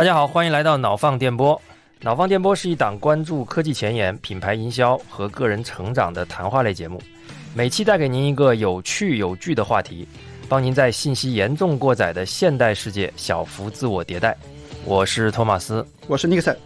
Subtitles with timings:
[0.00, 1.60] 大家好，欢迎来到脑放电波。
[2.00, 6.98] 脑放电波是一档关注科技前沿、品牌营销和个人成长的谈话类节目，
[7.54, 10.08] 每期带给您一个有趣有据的话题，
[10.48, 14.34] 帮您在信息严重过载的现代世界小幅自我迭代。
[14.86, 16.58] 我是托马斯，我是尼克森。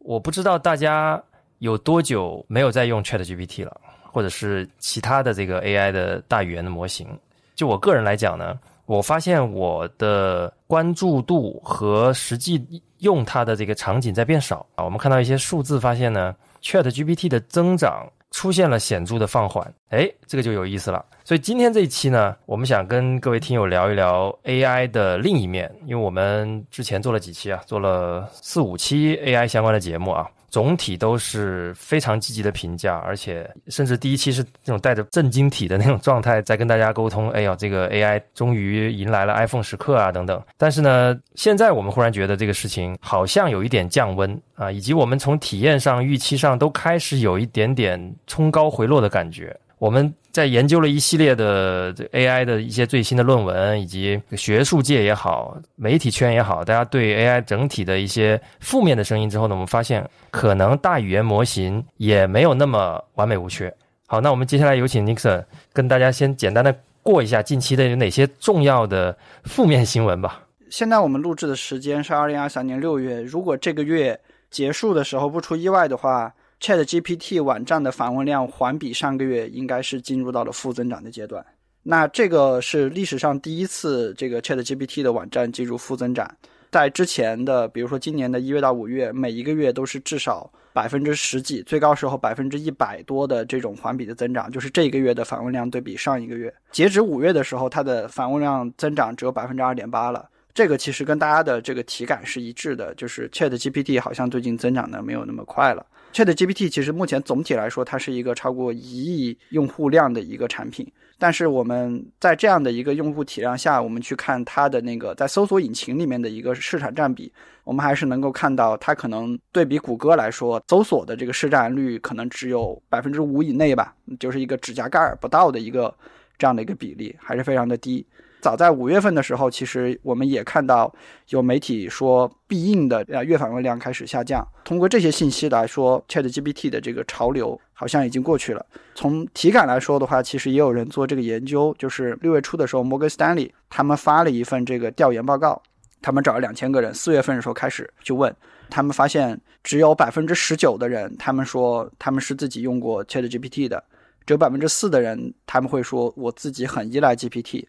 [0.00, 1.22] 我不知道大家
[1.60, 3.80] 有多久没有在用 Chat GPT 了，
[4.10, 7.06] 或者是其他的这个 AI 的大语言的模型。
[7.54, 14.84] 就我个人来讲呢，我发现我的关注度和实际用它的这个场景在变少啊。
[14.84, 19.72] 我们看到一些数字，发现呢，Chat GPT 的增长出现了显著的放缓。
[19.90, 21.04] 哎，这个就有意思了。
[21.32, 30.28] 所以今天这一期呢，我们想跟各位听友聊一聊 AI 的另一面，因为我们之前做了几期啊，做了四五期 AI 相关的节目啊。
[30.50, 37.30] 总体都是非常积极的评价，而且甚至第一期是那种带着震惊体的那种状态在跟大家沟通。
[37.30, 40.38] 哎呦，这个 AI 终于迎来了 iPhone 时刻啊，等等。
[40.58, 49.58] 但是呢，现在我们忽然觉得这个事情好像有一点降温啊，以及我们从体验上、预期上都开始有一点点冲高回落的感觉。
[49.78, 63.72] 我们在研究了一系列的这 AI 的一些最新的论文，以及学术界也好、媒体圈也好，大家对 AI 整体的一些负面的声音之后呢，我们发现可能大语言模型也没有那么完美无缺。
[64.06, 70.40] 好，那我们接下来有请 Nixon 跟大家先简单的过一下近期的有哪些重要的负面新闻吧。
[70.70, 74.18] 现在我们录制的时间是二零二三年六月，如果这个月
[74.50, 76.32] 结束的时候不出意外的话。
[76.62, 81.44] Chat GPT 网站的访问量环比上个月应该是进入到了负增长的阶段。
[81.82, 86.32] 那这个是历史上第一次，这个 Chat GPT 的网站进入负增长。
[86.70, 94.48] 在之前的，比如说今年的一月到五月，每一个月都是至少百分之十几，最高时候百分之一百多的这种环比的增长。
[94.48, 100.28] 就是这个月的访问量对比上一个月，截止五月的时候，它的访问量增长只有百分之二点八了。
[100.54, 105.84] 这个其实跟大家的这个体感是一致的，就是 Chat GPT 好像最近增长的没有那么快了。
[106.12, 110.86] Chat GPT 其实目前总体来说，它是一个超过一亿用户量的一个产品。
[111.18, 117.32] 但是我们在这样的一个用户体量下，我们去看它的那个在搜索引擎里面的一个市场占比，
[117.64, 125.94] 我们还是能够看到它可能对比谷歌来说，搜索的这个市占率可能只有百分之五以内吧，就是一个指甲盖儿不到的一个
[126.36, 128.04] 这样的一个比例，还是非常的低。
[128.42, 130.92] 早在五月份的时候，其实我们也看到
[131.28, 134.44] 有媒体说必应的呃月访问量开始下降。
[134.64, 138.66] 通过这些信息来说，ChatGPT 的这个潮流好像已经过去了。
[138.96, 145.62] 从体感来说的话，其实也有人做这个研究，就是六月初的时候，摩根斯丹利他们发了一份这个调研报告，
[146.02, 148.34] 他们找了两千个人，四月份的时候开始就问，
[148.68, 153.84] 他们发现只有百分之十九的人，他们说他们是自己用过 ChatGPT 的，
[154.26, 157.66] 只有百分之四的人他们会说我自己很依赖 GPT。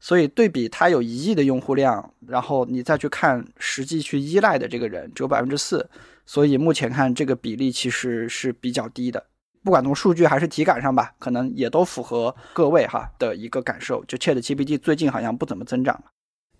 [0.00, 5.88] 所以对比它有一亿的用户量，然后你再去看实际去依赖的这个人只有百分之四，
[6.24, 9.24] 所以目前看这个比例其实是比较低的。
[9.64, 14.04] 不管从数据还是体感上吧，可能也都符合各位哈的一个感受。
[14.04, 16.04] 就 Chat GPT 最近好像不怎么增长了。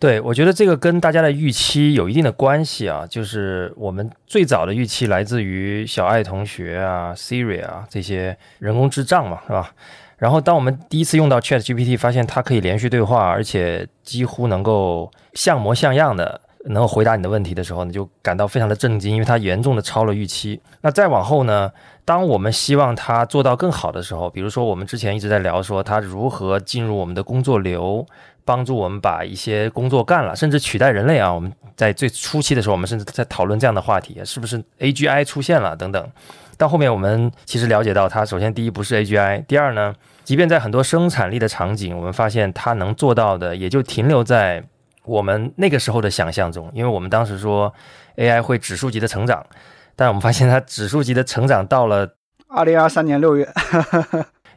[0.00, 3.06] 对，我觉得这个跟大家的预期有一定的关系啊。
[3.08, 9.74] 就是我们最早的预期来自于小爱同学啊、Siri 啊这些人工智障嘛，是吧？
[10.18, 20.60] 然后，当我们第一次用到 Chat GPT，发现它可以连续对话，而且几乎能够像模像样的能够回答你的问题的时候，你就感到非常的震惊，因为它严重的超了预期。
[20.80, 21.70] 那再往后呢？
[22.04, 28.04] 当我们希望它做到更好的时候，比如说我们之前一直在聊说它如何进入我们的工作流，
[28.46, 31.30] 帮助我们把一些工作干了，甚至取代人类啊。
[31.30, 36.10] 我们在最初期的时候，我们甚至在讨论这样的话题，是不是 AGI 出现了等等。
[36.58, 44.62] 到后面，我们其实了解到，它首先第一不是 AGI，第二呢，即便在很多生产力的场景，我们发现它能做到的，也就停留在
[45.04, 46.68] 我们那个时候的想象中。
[46.74, 47.72] 因为我们当时说
[48.16, 49.46] AI 会指数级的成长，
[49.94, 52.08] 但我们发现它指数级的成长到了
[52.48, 53.48] 二零二三年六月，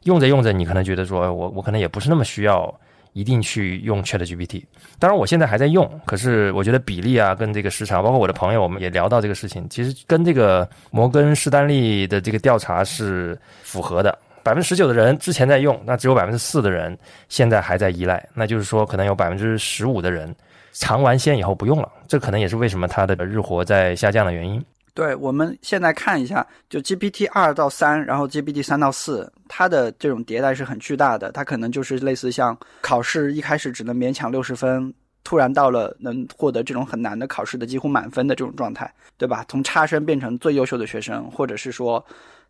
[0.04, 2.80] 用着用着，你可能觉得说我我可能也不是那么需要。
[3.13, 4.63] 一定去用 Chat GPT，
[4.97, 14.17] 当然我现在还在用，可是我觉得比例啊，跟这个时长，包括我的朋友，我们也聊到这个事情，其实跟这个摩根士丹利的这个调查是符合的。
[14.43, 16.97] 百分之十九的人之前在用，那只有百分之四的人
[17.29, 20.34] 现在还在依赖，那就是说可能有百分之十五的人
[20.72, 24.63] 尝完鲜以后不用了，这可能也是为什么它的日活在下降的原因。
[24.93, 31.32] 对，我们现在看一下，就 GPT 二到三，然后 GPT 三到四，它的这种迭代是很巨大的。
[31.32, 34.93] 它可能就是类似像考试一开始只能勉强六十分，
[35.23, 39.46] 突然到了能获得这种很难的考试的几乎满分的这种状态，对吧？
[39.47, 42.03] 从差生变成最优秀的学生，或者是说，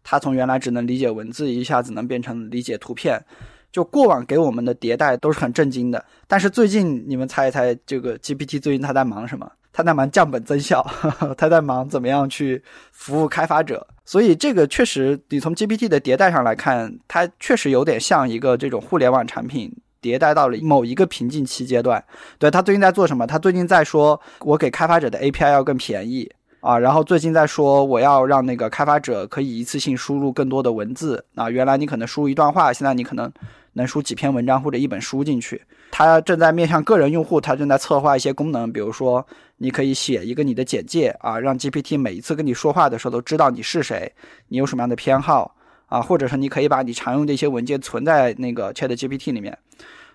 [0.03, 3.23] 他从原来只能理解文字，一下子能变成理解图片。
[3.71, 6.03] 就过往给我们的迭代都是很震惊的。
[6.27, 9.49] 但是最近，你们猜一猜，这个 GPT 最近它在忙什么？
[9.73, 10.85] 他在忙降本增效，
[11.37, 13.87] 他在忙怎么样去服务开发者。
[14.03, 22.03] 所以这个确实，你从 GPT 的迭代上来看，它确实有点像一个这种互联网产品迭代到了某一个瓶颈期阶段。
[22.37, 23.25] 对他最近在做什么？
[23.25, 26.29] 他最近在说，我给开发者的 API 要更便宜
[26.59, 31.49] 啊，然后最近在说，我要让那个开发者可以一次性输入更多的文字啊。
[31.49, 33.31] 原来你可能输入一段话，现在你可能
[33.73, 35.61] 能输几篇文章或者一本书进去。
[35.91, 39.27] 他正在面向个人用户，他正在策划一些功能，比如说。
[39.63, 44.11] 你可以写一个你的简介啊，让 GPT 每一次跟你说话的时候都知道你是谁，
[44.47, 45.55] 你有什么样的偏好
[45.85, 49.55] 啊，或者是你可以把你常用的一些文件存在那个 Chat GPT 里面。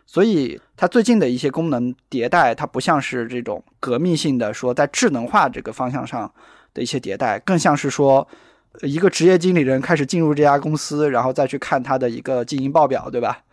[0.05, 6.29] 所以它最近的一些功能迭代，它不像是这种革命性的说在智能化这个方向上
[6.75, 8.27] 的一些迭代，更像是说
[8.83, 13.45] 一个职业经理人开始进入这家公司，然后再去看他的一个经营报表，对吧？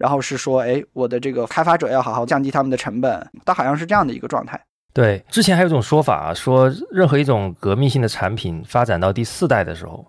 [0.00, 4.58] 然后是说，哎，我的这个开发者要好好降低他们的成本，它好像是这样的一个状态。
[4.94, 10.04] 对，之前还有一种说法，啊说任何一种革命性的产品发展到第四代的时候，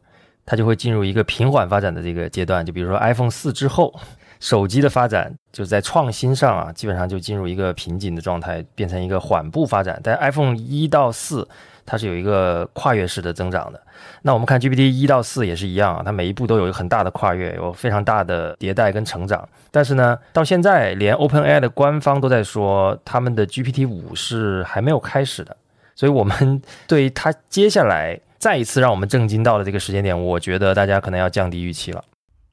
[0.46, 2.66] 它就会进入一个平缓发展的这个阶段。
[2.66, 3.94] 就比如说 iPhone 四之后，
[4.40, 10.00] 手机的发展就在创新上啊，基本上就进入一个瓶颈的状态，变成一个缓步发展。
[10.02, 11.46] 但 iPhone 一到四。
[11.92, 13.82] 它是有一个跨越式的增长的。
[14.22, 19.46] 那我们看 GPT 一到四也是一样啊，它每一步都有一个很大的跨越，有非常大的迭代跟成长。
[19.72, 25.58] 但是呢，到现在连 OpenAI 的官方都在说，他们的 GPT 五是还没有开始的。
[25.94, 32.02] 所以，我们对于它接下来再一次让我们震惊到了这个时间点，我觉得大家可能要降低预期了。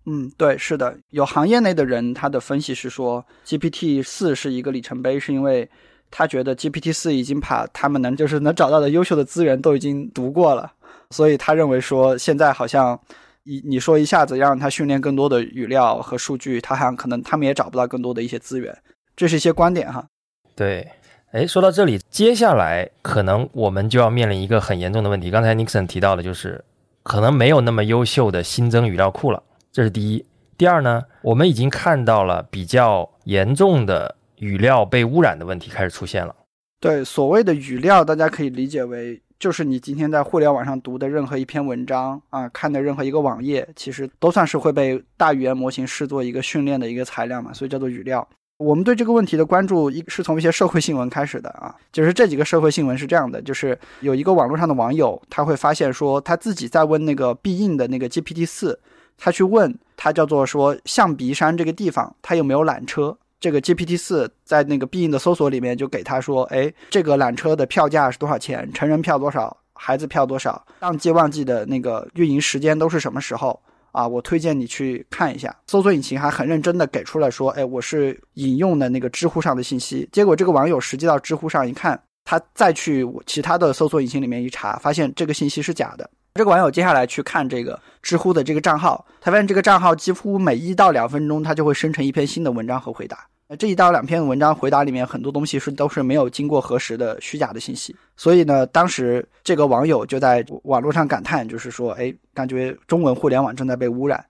[0.06, 5.70] 嗯，对，是的，有行业内的人他的分析是说，GPT 四是一个里程碑，是因为。
[6.10, 10.72] 他觉得 GPT 四已经把他们能就是能找到的优秀的资源都已经读过了，
[11.10, 12.98] 所以他认为说现在好像
[13.44, 18.76] 你你说一下子让他训练更多的语料和数据，他好像可能他们也找不到更多的一些资源，
[19.16, 20.06] 这是一些观点哈。
[20.54, 20.88] 对，
[21.32, 25.30] 哎，说到这里，接下来可能我们就要面临一个很严重的问题。
[25.30, 26.64] 刚才 Nixon 提到的就是
[27.02, 30.24] 可能没有那么优秀的新增语料库了，这是第一。
[30.56, 34.16] 第二呢，我们已经看到了比较严重的。
[34.40, 36.34] 语料被污染的问题开始出现了。
[36.80, 48.26] 对，所谓的语料，大家可以理解为就是你今天在互联网上读的任何一篇文章啊，看的任何一个网页，其实都算是会被大语言模型视作一个训练的一个材料嘛，所以叫做语料。
[48.58, 58.80] 我们对这个问题的关注，一是从一些社会新闻开始的啊，就是这几个社会新闻是这样的，就是有一个网络上的网友，他会发现说他自己在问那个必应的那个 GPT 四，
[59.16, 63.16] 他去问他叫做说象鼻山这个地方，他有没有缆车。
[63.40, 68.70] 这个 GPT 四在那个必应的搜索里面就给他说，哎，这个缆车的票价是多少钱？
[68.72, 69.56] 成人票多少？
[69.74, 70.66] 孩子票多少？
[70.80, 73.60] 淡季旺季的那个运营时间都是什么时候？
[73.92, 75.56] 啊，我推荐你去看一下。
[75.66, 80.08] 搜索引擎还很认真的给出了说，哎，我是引用的那个知乎上的信息。
[80.12, 86.08] 结果这个网友实际到知乎上一看，他再去其他的搜索引擎里面一查，发现这个信息是假的。
[86.38, 93.26] 这个网友接下来去看这个知乎的这个账号，他发现这个账号几乎每一到两分钟，他就会生成一篇新的文章和回答。
[93.58, 97.96] 这一到两篇文章回答里面，很多东西是都是没有经过核实的虚假的信息。
[98.16, 104.24] 所以呢，当时这个网友就在网络上感叹，就是说，哎，感觉中文互联网正在被污染。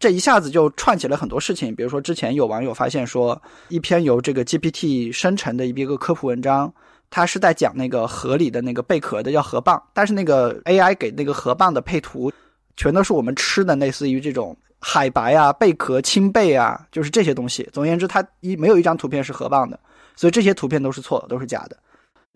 [0.00, 6.74] 这一下子就串起了很多事情，比如说之前有网友发现说，一篇由这个 GPT 生成的一个科普文章。
[7.14, 12.32] 他是在讲那个河里的那个贝壳的叫河蚌，但是那个 AI 给那个河蚌的配图，
[12.74, 17.68] 全都是我们吃的类似于这种海白啊、贝壳、青贝啊，就是这些东西。
[17.70, 19.78] 总而言之，它一没有一张图片是河蚌的，
[20.16, 21.76] 所以这些图片都是错的，都是假的。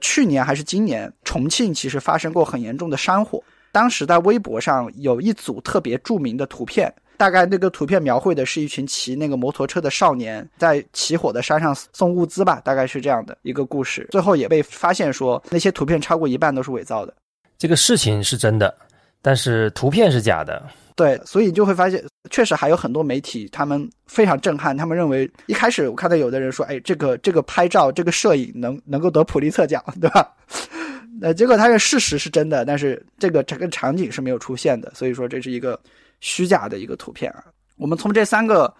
[0.02, 3.42] 去年还是今年，重庆其实发生过很严重的山火，
[3.72, 6.94] 当时在微博上有一组特别著名的图片。
[7.16, 14.06] 大概那个图片描绘的是一群骑那个摩托车的少年在起火的山上送物资吧，大概是这样的一个故事。
[14.10, 17.14] 最后也被发现说那些图片超过一半都是伪造的。
[17.58, 18.74] 这个事情是真的，
[19.22, 20.62] 但是图片是假的。
[20.94, 30.32] 对，所以就会发现，确实还有很多媒体他们非常震撼，他们认为一开始我看到有的人说，哎，这个这个拍照这个摄影能能够得普利策奖，对吧？
[31.20, 35.78] 那结果它的事实是真的，但是这个整个场景是没有出现的，所以说这是一个。
[36.20, 37.44] 虚假的一个图片啊，
[37.76, 38.72] 我们从这三个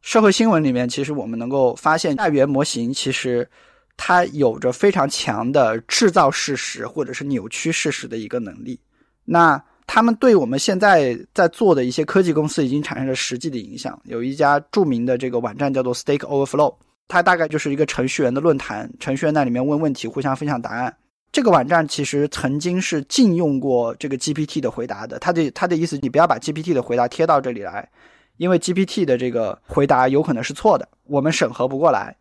[0.00, 3.48] 社会新闻里面，其实我们能够发现，大语言模型其实
[3.96, 8.78] 它有着非常强的制造事实或者是扭曲事实的一个能力。
[9.24, 14.00] 那他们对我们现在在做的一些科技公司已经产生了实际的影响。
[14.04, 16.74] 有一家著名的这个网站叫做 Stack Overflow，
[17.08, 20.96] 它大概就是一个程序员的论坛，程序员那里面问问题，互相分享答案。
[21.32, 25.18] 这个网站其实曾经是禁用过这个 GPT 的回答的。
[25.18, 27.88] 他的他的意思，你不要把 GPT 的回答贴到这里来，
[28.36, 32.14] 因为 GPT 的这个回答有可能是错的，我们审核不过来。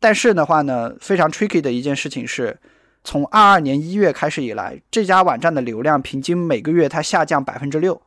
[0.00, 2.58] 但是的话呢，非常 tricky 的一件事情是
[3.04, 8.00] 从二二年一月开始以来，这家网站的流量平均每个月它下降百分之六，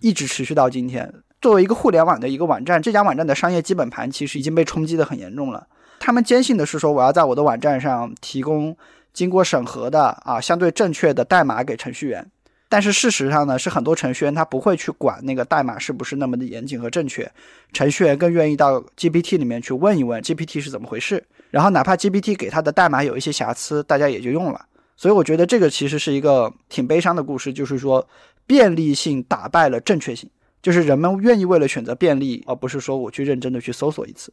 [0.00, 1.12] 一直持续到今天。
[1.40, 5.66] 作为一个互联网的一个网站，这家网站的商业基本盘其实已经被冲击的很严重了。
[5.98, 8.76] 他们坚信的是说，我要在我的网站上提供
[9.12, 12.30] 经过审核的啊相对正确的代码给程序员。
[12.68, 17.28] 但是事实上呢，是很多程序员他不会去管那个代码是不是那么的严谨和正确。
[17.72, 24.66] 程序员更愿意到 GPT 里面去问一问 GPT 是怎么回事，然后哪怕 GPT 给他的代码有一些瑕疵，大家也就用了。
[24.96, 28.06] 所以我觉得这个其实是一个挺悲伤的故事，就是说
[28.46, 30.30] 便利性打败了正确性。
[30.62, 34.32] 就是人们愿意为了选择便利，而不是说我去认真的去搜索一次。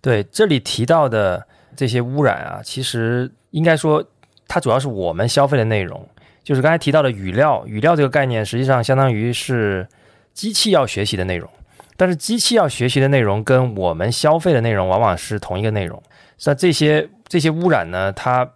[0.00, 4.04] 对，这里提到的这些污染啊，其实应该说
[4.46, 6.06] 它主要是我们消费的内容。
[6.44, 9.88] 就是刚才提到的语料，语料这个概念实际上相当于是
[10.34, 11.50] 机器要学习的内容，
[11.96, 16.00] 但是机器要学习的内容跟我们消费的内容往往是同一个内容。
[16.44, 18.48] 那这些这些污染呢，它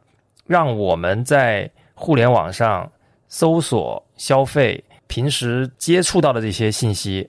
[0.47, 2.90] 让我们在互联网上
[3.28, 4.85] 搜索消费。
[5.07, 7.28] 平时接触到的这些信息，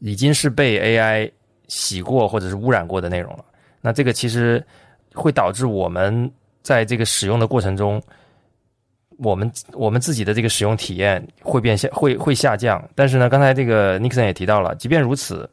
[0.00, 1.30] 已经是被 AI
[1.68, 3.44] 洗过或者是污染过的内容了。
[3.80, 4.60] 那这个其实
[5.14, 6.28] 会导致我们
[6.62, 8.02] 在这个使用的过程中，
[9.18, 12.82] 我们我们自己的这个使用体验会变下会会下降。
[12.94, 15.48] 但是呢，刚才这个 Nixon 也提到了，即便如此，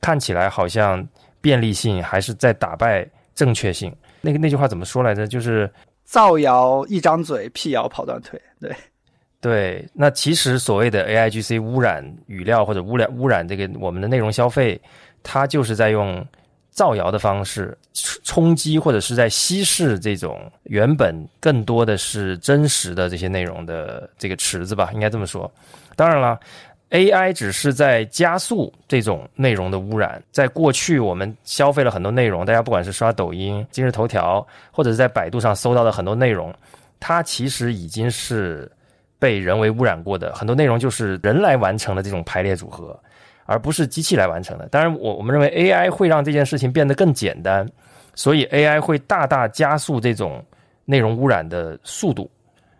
[0.00, 1.06] 看起来好像
[1.40, 3.94] 便利性还是在打败正确性。
[4.20, 5.26] 那个那句话怎么说来着？
[5.26, 5.70] 就是
[6.04, 8.40] 造谣一张嘴，辟谣跑断腿。
[8.60, 8.74] 对。
[9.40, 14.80] 对，那其实所谓的 A I G C 污染语料或者污染污染这个我们的内容消费，
[15.24, 16.24] 它就是在用
[16.72, 17.78] 造谣的方式
[18.24, 25.48] 冲击或者是在稀释这种原本更多的是真实的这些内容的这个池子吧，应该这么说。
[25.94, 26.40] 当然了
[26.88, 30.20] ，A I 只是在加速这种内容的污染。
[30.32, 36.52] 在过去，我们消费了很多内容，大家不管是刷抖音、今日头条，或者是在百度上搜到的很多内容，
[36.98, 38.68] 它其实已经是。
[39.22, 42.98] 被人为污染过的很多内容，就是人来完成的这种排列组合，
[43.44, 44.68] 而不是机器来完成的。
[44.68, 47.68] 当然，我我们认为 AI 会让这件事情变得更简单，
[48.14, 50.44] 所以 AI 会大大加速这种
[50.84, 52.30] 内容污染的速度。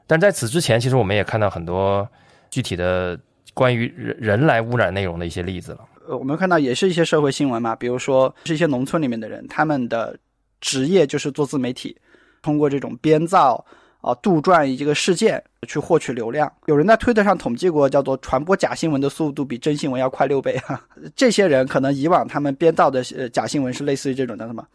[0.06, 2.06] 但在此之前，其实我们也看到很多
[2.50, 3.18] 具体的
[3.54, 5.80] 关于人人来污染内容的一些例子了。
[6.08, 10.16] 呃，我们看到也是一些社会新闻嘛，比如说是一些农村里面的人，他们的
[10.60, 11.96] 职业就是做自媒体，
[12.42, 13.64] 通过这种编造。
[14.02, 16.52] 啊，杜撰一个事件去获取流量。
[16.66, 20.84] 有人在推特上统计过，叫做传播假新闻的速度比真新闻要快六倍哈。
[21.16, 24.66] 这些人可能以往他们编造的呃假新闻是类似于这种的什么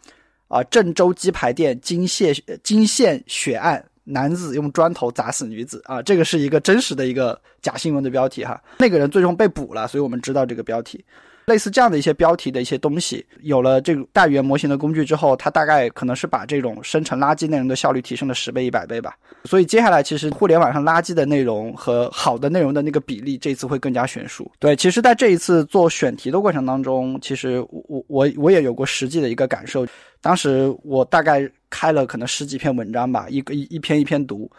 [0.48, 8.58] 啊，郑州鸡排店惊现惊现血案，男子用砖头砸死女子啊，这个是一个真实的一个假新闻的标题哈。
[8.78, 11.04] 那个人最终被捕了，所以我们知道这个标题。
[11.48, 19.16] 类似这样的一些标题的一些东西，有了这个大语言模型的工具之后，它大概可能是把这种生成垃圾内容的效率提升了十倍、一百倍吧。
[19.44, 24.48] 所以接下来，其实互联网上垃圾的内容和好的内容的那个比例，这次会更加悬殊。
[24.58, 29.86] 对，其实在这一次做选题的过程当中，其实我我我也有过实际的一个感受。
[30.20, 34.50] 当时我大概开了可能十几篇文章吧，一个一一篇一篇读。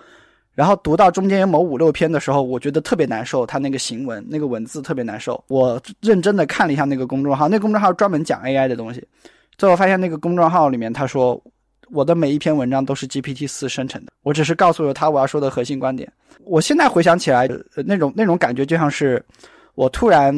[0.60, 5.42] 然后读到中间某五六篇的时候，我觉得特别难受，他那个行文、那个文字特别难受。
[5.48, 9.02] 我认真的看了一下那个公众号，那公众号专门讲 AI 的东西。
[9.58, 11.42] 最后发现那个公众号里面他说，
[11.92, 16.12] 我的每一篇文章都是 GPT 四生成的，我只是告诉了他我要说的核心观点。
[16.44, 17.48] 我现在回想起来，
[17.86, 19.26] 那种那种感觉就像是
[19.76, 20.36] 我突然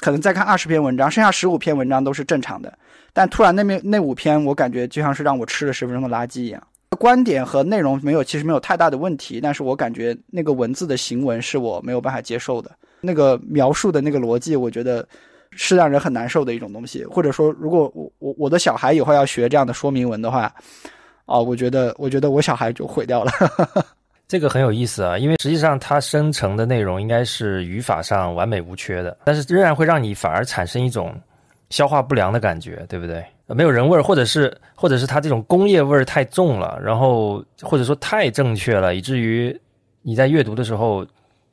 [0.00, 2.76] 可能再看二十篇文章，剩下十五篇文章都是正常的，
[3.12, 6.60] 但突然那边那五篇，我感觉就像是让我吃了十分钟的垃圾一样。
[6.94, 12.70] 观点和内容没有，其实没有太大的问题，但是我感觉那个文字的行文是我没有办法接受的。
[13.00, 15.06] 那个描述的那个逻辑，我觉得
[15.50, 17.04] 是让人很难受的一种东西。
[17.04, 20.52] 或者说，如果我我我的小孩以后要学这样的说明文的话，
[21.26, 23.32] 哦，我觉得我觉得我小孩就毁掉了。
[24.26, 31.14] 这个很有意思啊，因为实际上它生成的内容应该是语法上完美无缺的，但是仍然会让你反而产生一种
[31.68, 33.22] 消化不良的感觉，对不对？
[33.48, 39.54] 没有人味儿，或者是，或者是它这种工业味儿太重了，然后或者说太正确了，以至于
[40.00, 41.06] 你在阅读的时候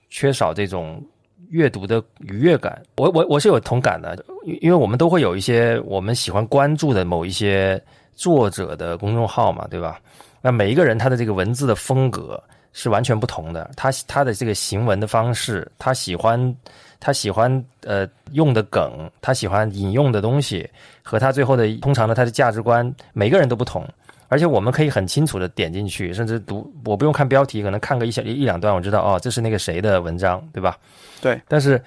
[0.10, 1.04] 缺少这种
[1.50, 2.82] 阅读的愉悦感。
[2.96, 4.18] 我我我是有同感的，
[4.62, 7.82] 因为我们都会有一些我们喜欢关注的某一些
[8.14, 10.00] 作者的公众号嘛，对吧？
[10.42, 16.56] 那每一个人他的这个文字的风格是完全不同的，他他的这个行文的方式，他喜欢。
[17.02, 17.52] 他喜欢
[17.84, 20.70] 呃用的梗，他喜欢引用的东西，
[21.04, 23.86] 和他最后的通常的他的价值观，每个人都不同。
[24.30, 30.78] 而且我们可以很清楚的点进去，甚至读，我不用看标题，可能看个一小一两段，我知道哦，这是那个谁的文章，对吧？
[31.20, 31.42] 对。
[31.50, 31.84] 但是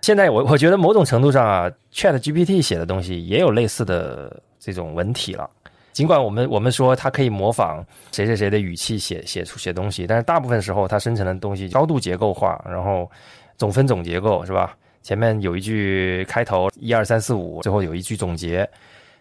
[0.00, 5.50] 现在我我觉得某种程度上啊，Chat GPT 写的东西也有类似的这种文体了。
[5.90, 13.10] 尽管我们我们说它可以模仿谁谁谁的语气写写出写东西，但是大部分时候它生成的东西高度结构化，然后
[13.58, 14.74] 总分总结构是吧？
[15.02, 18.68] 前面有一句开头一二三四五，最后有一句总结，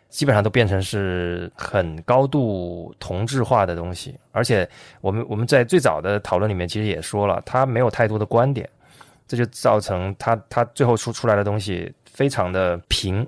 [0.10, 4.15] 基本上都变成是很高度同质化的东西。
[4.32, 4.67] 而且
[5.01, 8.70] 我们我们在最早的讨论里面其实也说了，他没有太多的观点，
[9.27, 13.25] 这就造成他他最后出出来的东西非常的平，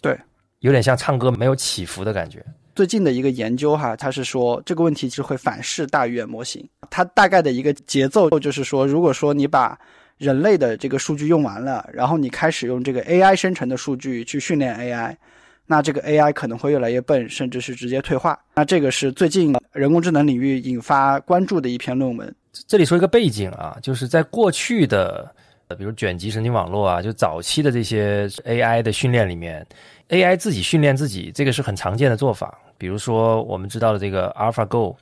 [0.00, 0.18] 对，
[0.60, 2.44] 有点像唱歌没有起伏的感觉。
[2.74, 6.66] 最近的一个研究哈，它是说这个问题是会反噬大语言模型。
[6.90, 9.78] 它大概的一个节奏就是说，如果说你把
[10.22, 15.16] 人类的这个数据用完了，然后你开始用这个 AI 生成的数据去训练 AI，
[15.66, 18.38] 那这个 AI 可能会越来越笨，甚至是直接退化。
[18.54, 22.32] 那这个是最近人工智能领域引发关注的一篇论文。
[22.68, 25.28] 这里说一个背景啊，就是在过去的，
[25.76, 29.66] 比如卷积神经网络啊，就早期的这些 AI 的训练里面。
[30.10, 32.56] AI 自己训练自己，这个是很常见的做法。
[32.78, 34.94] 比如说，我们知道的这个 AlphaGo，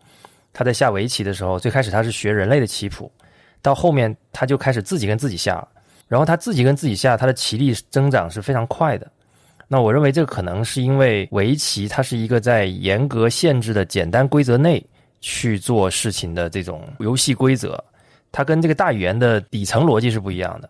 [0.53, 3.11] 它在下围棋的时候，最开始它是学人类的棋谱，
[3.63, 5.69] 到后面他就开始自己跟自己下了，
[6.09, 9.11] 然后他自己跟自己下，他的棋力增长是非常快的。
[9.69, 14.85] 那我认为这可能是因为围棋它是一个在严格限制的简单规则内
[15.21, 17.83] 去做事情的这种游戏规则，
[18.33, 20.69] 它跟这个大语言的底层逻辑是不一样的。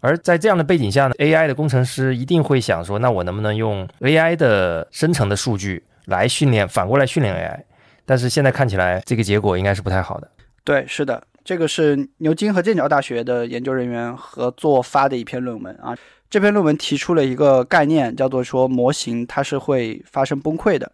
[0.00, 7.58] 而在这样的背景下呢，AI 的工程师一定会想说，那我能不能用 AI 的生成的数据来训练，反过来训练 AI？
[8.04, 10.28] 但是现在看起来，这个结果应该是不太好的。
[10.62, 15.96] 对，是的，这个是牛津和剑桥大学的研究人员合作发的一篇论文啊。
[16.30, 20.90] 这篇论文提出了一个概念，叫做说模型它是会发生崩溃的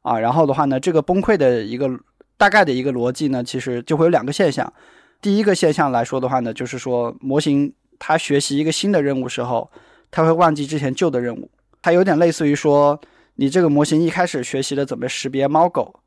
[0.00, 0.18] 啊。
[0.18, 1.88] 然后的话呢，这个崩溃的一个
[2.36, 4.72] 大概的一个逻辑呢，其实就会有两个现象。
[5.20, 7.72] 第一个现象来说的话呢，就是说模型。
[8.04, 9.70] 它学习一个新的任务时候，
[10.10, 11.48] 它会忘记之前旧的任务。
[11.80, 13.00] 它有点类似于说，
[13.36, 16.00] 你这个模型一开始学习的怎么识别猫狗，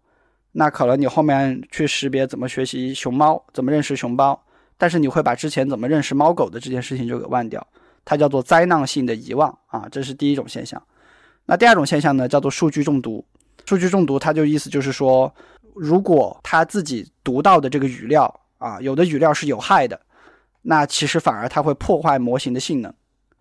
[0.57, 4.41] 那可能你后面去识别怎么学习熊猫，怎么认识熊猫，
[4.77, 7.65] 但是你会把之前怎么认识猫狗的这件事情就给忘掉。
[8.05, 10.81] 它叫做灾难性的遗忘啊，这是第一种现象。
[11.45, 13.25] 那第二种现象呢，叫做数据中毒。
[13.65, 15.33] 数据中毒，它就意思就是说，
[15.73, 19.99] 如果他自己读到的这个语料啊，有的语料是有害的。
[20.61, 22.93] 那其实反而它会破坏模型的性能，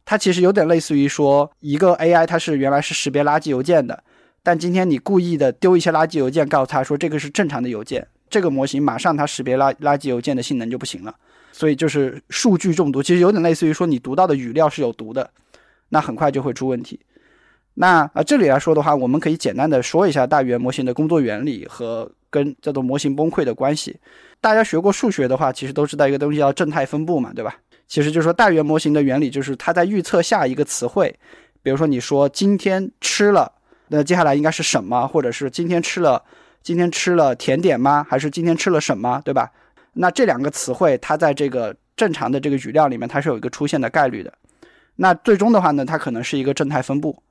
[0.04, 4.02] 它其实有点类似于说一个 AI，它是原来是识别垃圾邮件的，
[4.44, 11.14] 但今天你故意的丢一些垃圾邮件，告诉他说这个是正常的邮件，这个模型马上它识别垃垃圾邮件的性能就不行了，
[11.50, 15.30] 所以就是数据中毒，其实有点类似于说你读到的语料是有毒的，
[15.88, 17.00] 那很快就会出问题。
[17.76, 23.96] 那啊这里来说的话，我们可以简单的说一下大语言模型的工作原理和跟叫做模型崩溃的关系。
[24.40, 27.56] 大家学过数学的话，其实都知道一个东西叫正态分布嘛，对吧？
[27.88, 31.18] 其实就是说大语言模型的原理就是它在预测下一个词汇，
[31.62, 33.50] 比如说你说今天吃了，
[33.88, 35.06] 那接下来应该是什么？
[35.06, 36.22] 或者是今天吃了，
[36.62, 38.06] 今天吃了甜点吗？
[38.08, 39.20] 还是今天吃了什么？
[39.24, 39.50] 对吧？
[39.94, 44.32] 那这两个词汇它在这个正常的这个语料里面，它是有一个出现的概率的。
[44.96, 47.22] 那最终的话呢，它可能是一个正态分布。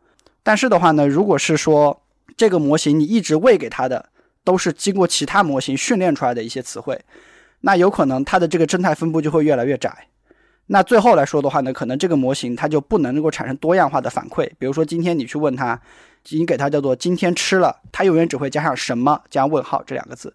[0.43, 2.01] 但是的话呢，如果是说
[2.35, 4.09] 这个模型你一直喂给它的。
[4.45, 6.99] 都是经过其他模型训练出来的一些词汇，
[7.61, 10.05] 那有可能它的这个正态分布就会越来越窄。
[10.65, 14.49] 那最后来说的话呢，可能这个模型它就不能够产生多样化的反馈。
[14.57, 15.79] 比如说今天你去问它，
[16.29, 20.33] 你给它叫做今天吃了，它永远只会加上什么加问号这两个字。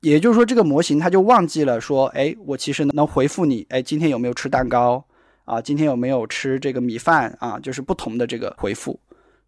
[0.00, 5.04] 也就是说，这个模型它就忘记了说，哎，我其实能回复你，哎，今天有没有吃蛋糕
[5.44, 5.60] 啊？
[5.60, 7.58] 今天有没有吃这个米饭啊？
[7.60, 8.98] 就是不同的这个回复。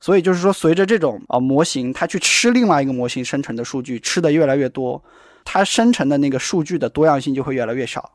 [0.00, 5.02] 所以就是说，随着这种啊模型，它去吃另外一个模型生成的数据，吃的越来越多，
[5.44, 8.10] 它生成的那个数据的多样性就会越来越少，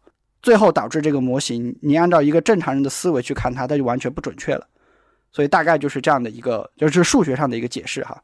[0.46, 4.68] 最后导致这个模型，你按照一个正常人的思维去看它，它就完全不准确了。
[5.32, 8.24] 所以大概就是这样的一个，就是数学上的一个解释哈。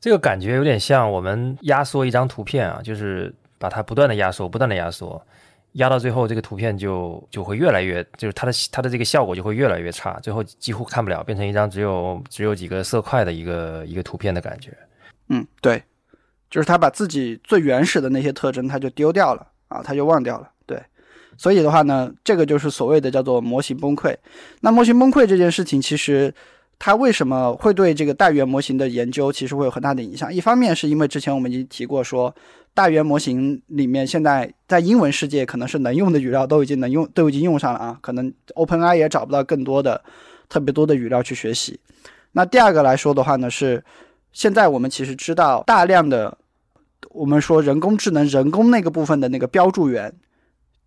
[0.00, 5.22] 这个感觉有点像我们压缩一张图片啊，就是把它不断的压缩，不断的压缩。
[5.72, 14.74] 压到最后，这个图片就就会越来越，就是它的它的这个效果就会越来越差，最后几乎看不了，变成一张只有只有几个色块的一个一个图片的感觉。
[15.28, 15.82] 嗯，对，
[16.48, 20.50] 就是它把自己最原始的那些特征，它就丢掉了啊，它就忘掉了。
[21.36, 24.14] 所以的话呢，这个就是所谓的叫做模型崩溃。
[24.60, 26.34] 那模型崩溃这件事情，其实
[26.78, 30.32] 它为什么会对这个大语言模型的研究其实会有很大的影响？
[30.32, 32.34] 一方面是因为之前我们已经提过说。
[32.76, 37.96] 大语言模型里面，现在在英文世界可能是能用的语料都已经能用，都已经用上了啊。
[38.00, 40.02] 可能 OpenAI 也找不到更多的、
[40.48, 41.78] 特别多的语料去学习。
[42.32, 43.84] 那第二个来说的话呢，是
[44.32, 46.36] 现在我们其实知道大量的，
[47.10, 50.12] 我们说人工智能人工那个部分的那个标注员，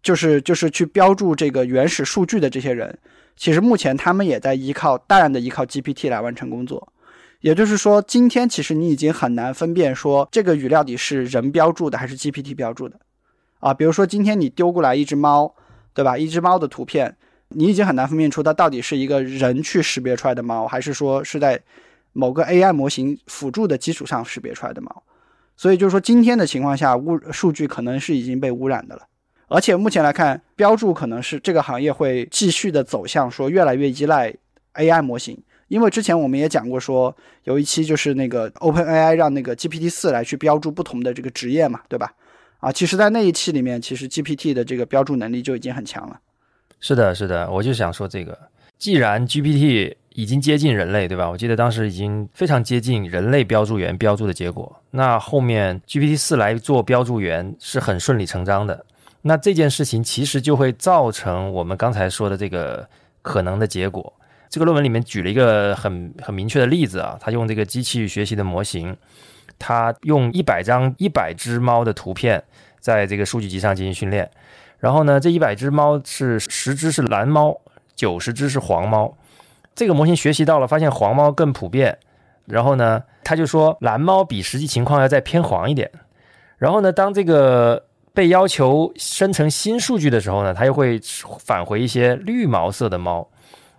[0.01, 2.97] 就是就是去标注这个原始数据的这些人，
[3.35, 6.91] 其实目前他们也在依靠大量的依靠 GPT 来完成工作。
[7.41, 12.99] 也就是说，今天其实你已经很难分辨说这个语料底是人标注的还是 GPT 标注的，
[13.59, 15.53] 啊，比如说今天你丢过来一只猫，
[15.93, 16.17] 对吧？
[16.17, 17.15] 一只猫的图片，
[17.49, 21.61] 你已经很难分辨出它到底是一个人去识别出来的猫，还是说是在
[22.13, 25.03] 某个 AI 模型辅助的基础上识别出来的猫。
[25.55, 29.03] 所以就是说，今天的情况下，污数据可能是已经被污染的了。
[29.47, 34.33] 而且目前来看，标注可能是这个行业会继续的走向说越来越依赖
[34.75, 35.37] AI 模型。
[35.67, 42.13] 因为之前我们也讲过，说有一期就是那个 OpenAI 让那个 GPT 四来去标注不同的这个职业嘛，对吧？
[42.59, 46.19] 啊，其实，在那一期里面，其实 GPT 的这个标注能力就已经很强了。
[46.79, 48.37] 是的，是的，我就想说这个，
[48.77, 51.29] 既然 GPT 已经接近人类，对吧？
[51.29, 58.85] 我记得当时已经非常接近人类标注员标注的结果，那后面 GPT 四来做标注员是很顺理成章的。
[59.21, 62.87] 那这件事情其实就会造成我们刚才说的这个
[63.21, 64.13] 可能的结果。
[64.49, 68.95] 这个论文里面举了一个很很明确的例子啊，他用这个机器学习的模型，
[69.59, 72.41] 他用一百张一百只猫的图片
[72.79, 74.31] 在这个数据集上进行训练，
[74.79, 77.59] 然后呢，这一百只猫是十只是蓝猫，
[77.93, 79.17] 九十只是黄猫，
[79.75, 81.97] 这个模型学习到了，发现黄猫更普遍，
[82.45, 85.91] 然后呢，他就说蓝猫比实际情况要再偏黄一点，
[86.57, 87.83] 然后呢，当这个
[88.17, 90.99] 被要求生成新数据的时候呢，它又会
[91.37, 93.29] 返回一些绿毛色的猫。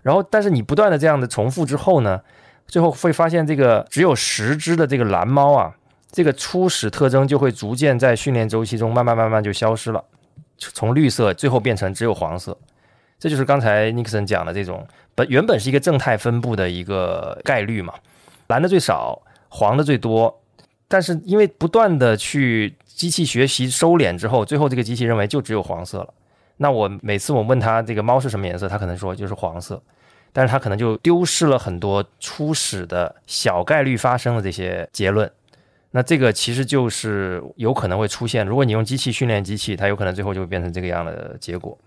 [0.01, 2.21] 然后，但是你不断的这样的重复之后呢，
[2.69, 5.75] 最后会发现这个只有十只的这个蓝猫啊，
[6.13, 10.05] 这个初始特征就会逐渐在训练周期中慢慢慢慢就消失了，
[10.57, 12.57] 从绿色最后变成只有黄色。
[13.19, 17.93] 这就是刚才尼克森讲的这种本原本是一个正态分布的一个概率嘛，
[18.47, 20.41] 蓝的最少，黄的最多，
[20.87, 26.13] 但是因为不断的去机器学习收敛之后，最后这个机器认为就只有黄色了。
[26.57, 29.81] 那我每次我问他这个猫是什么颜色，他可能说就是黄色，
[30.33, 35.31] 但是他可能就丢失了很多初始的小概率发生的这些结论。
[35.93, 41.79] 那这个其实就是有可能会出现，如果你用机器训练机器，它有可能最后就会变成这个样的结果。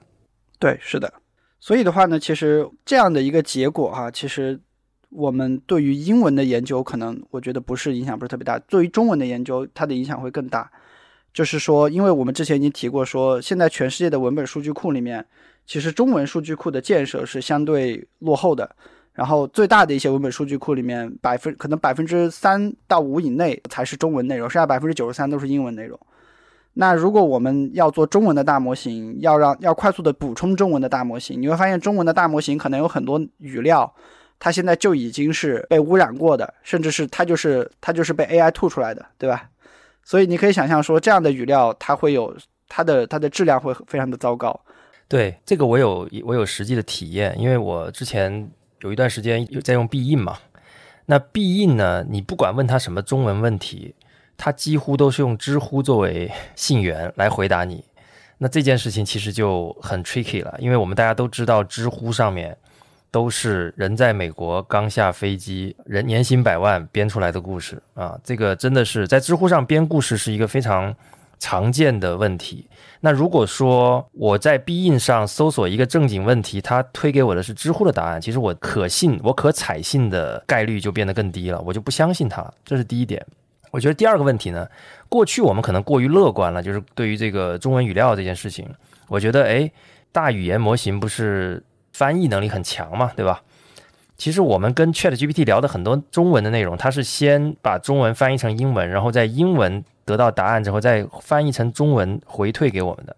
[0.60, 1.14] 对，是的。
[1.60, 4.58] 所以的话呢，其实这样的一个结果哈，其实
[5.10, 10.72] 我们对于英文的研究可能我觉得不是影响不是特别大，对于中文的研究它的影响会更大。
[11.34, 15.26] 就是说，因为我们之前已经提过，说现在全世界的文本数据库里面，
[15.66, 18.76] 其实中文数据库的建设是相对落后的。
[19.14, 26.00] 然后最大的一些文本数据库里面，百分可能百分之三到五以内才是中文内容，剩下百分之九十三都是英文内容。
[26.74, 33.94] 那如果我们要做中文的大模型，要让要快速的补充中文的大模型，你会发现中文的大模型可能有很多语料，
[34.40, 39.51] 它现在就已经是被污染过的，甚至是它就是它就是被 AI 吐出来的，对吧？
[40.04, 42.36] 所以你可以想象说，这样的语料它会有
[42.68, 44.60] 它的它的质量会非常的糟糕。
[45.08, 48.50] 对这个我有我有实际的体验，因为我之前
[48.82, 50.38] 有一段时间在用必应嘛。
[51.06, 53.94] 那必应呢，你不管问他什么中文问题，
[54.38, 57.84] 他几乎都是用知乎作为信源来回答你。
[58.38, 62.58] 那这件事情其实就很 tricky 了，因为我们大家都知道知乎上面。
[63.12, 68.18] 都是人在美国刚下飞机，人年薪百万编出来的故事啊！
[68.24, 70.96] 这个真的是在知乎上编故事是一个非常
[71.38, 72.66] 常见的问题。
[73.02, 82.50] 那如果说我在必应上搜索一个正经问题，它推给我的是知乎的答案，其实我可信、我可采信的概率就变得更低了，我就不相信它。
[82.64, 83.22] 这是第一点。
[83.72, 84.66] 我觉得第二个问题呢，
[85.10, 88.66] 过去我们可能过于乐观了，就是对于这个中文语料这件事情，
[89.10, 89.70] 我觉得哎，
[90.14, 91.62] 大语言模型不是。
[91.92, 93.42] 翻译能力很强嘛，对吧？
[94.18, 103.16] 其实我们跟 Chat GPT 聊的很多中文的内容，它是先把中文翻译成英文，然后在英文得到答案之后，再翻译成中文回退给我们的。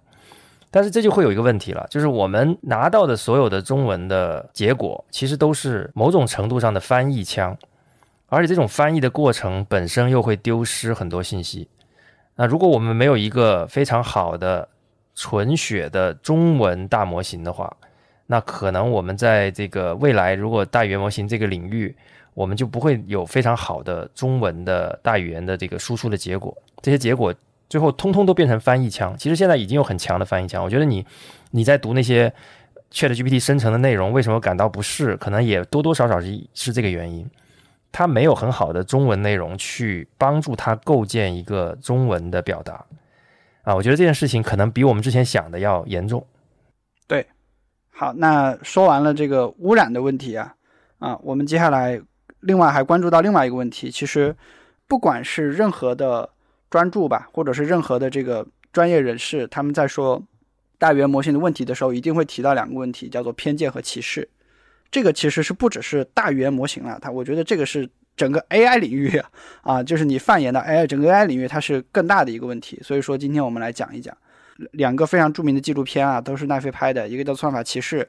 [0.72, 7.56] 但是这就会有一个问题了，就是我们拿到的所有的中文的结果，其实都是某种程度上的翻译腔，
[8.28, 11.68] 而且这种翻译的过程本身又会丢失很多信息。
[12.36, 14.68] 那如果我们没有一个非常好的
[15.14, 17.76] 纯血的中文大模型的话，
[18.26, 21.96] 那可能我们在这个未来，如果大语言模型这个领域，
[22.34, 26.56] 我们就不会有非常好的中文的大语言的这个输出的结果。
[26.82, 27.34] 这些结果
[27.70, 29.16] 最后通通都变成翻译腔。
[29.18, 30.64] 其实现在已经有很强的翻译腔。
[30.64, 31.06] 我觉得你
[31.52, 32.34] 你在读那些
[32.92, 35.18] Chat GPT 生成的内容，为什么感到不适？
[35.18, 37.30] 可能也多多少少是是这个原因。
[37.92, 42.84] 它没有很好的中文内容去帮助它构建一个中文的表达。
[43.62, 46.26] 啊，我觉得这件事情可能比我们之前想的要严重。
[47.08, 47.26] 对。
[47.96, 50.56] 好，那说完了这个污染的问题啊，
[50.98, 52.02] 啊，我们接下来
[52.40, 53.92] 另外还关注到另外一个问题。
[53.92, 54.36] 其实，
[54.88, 56.28] 不管是任何的
[56.72, 60.22] 专注吧，或者是任何的这个专业人士，他们在说
[60.80, 64.28] 大语言模型的问题的时候，一定会提到两个问题，叫做偏见和歧视。
[64.90, 69.22] 这个其实是不只是大语言模型了，它我觉得这个是整个 AI 领域
[69.62, 72.82] 啊，就是你泛延到 AI 整个 AI 领域，它是更大的一个问题。
[72.84, 74.18] 所以说，今天我们来讲一讲
[74.72, 78.02] 两个非常著名的纪录片啊，都是奈飞拍的，一个叫《算法骑士》，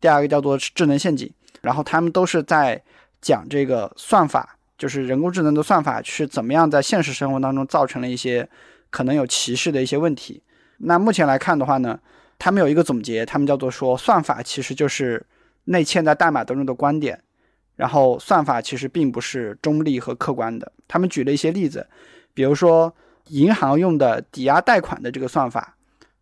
[0.00, 1.28] 第二个叫做《智能陷阱》。
[1.62, 2.82] 然后他们都是在
[3.20, 8.48] 讲这个算法，就是人工智能的算法是怎么样在现实生活当中造成了一些
[8.90, 10.42] 可能有歧视的一些问题。
[10.78, 11.98] 那目前来看的话呢，
[12.38, 15.24] 他们有一个总结，他们叫做说，算法其实就是
[15.64, 17.20] 内嵌在代码当中的观点。
[17.76, 20.70] 然后算法其实并不是中立和客观的。
[20.86, 21.84] 他们举了一些例子，
[22.32, 22.94] 比如说
[23.30, 25.73] 银行用的抵押贷款的这个算法，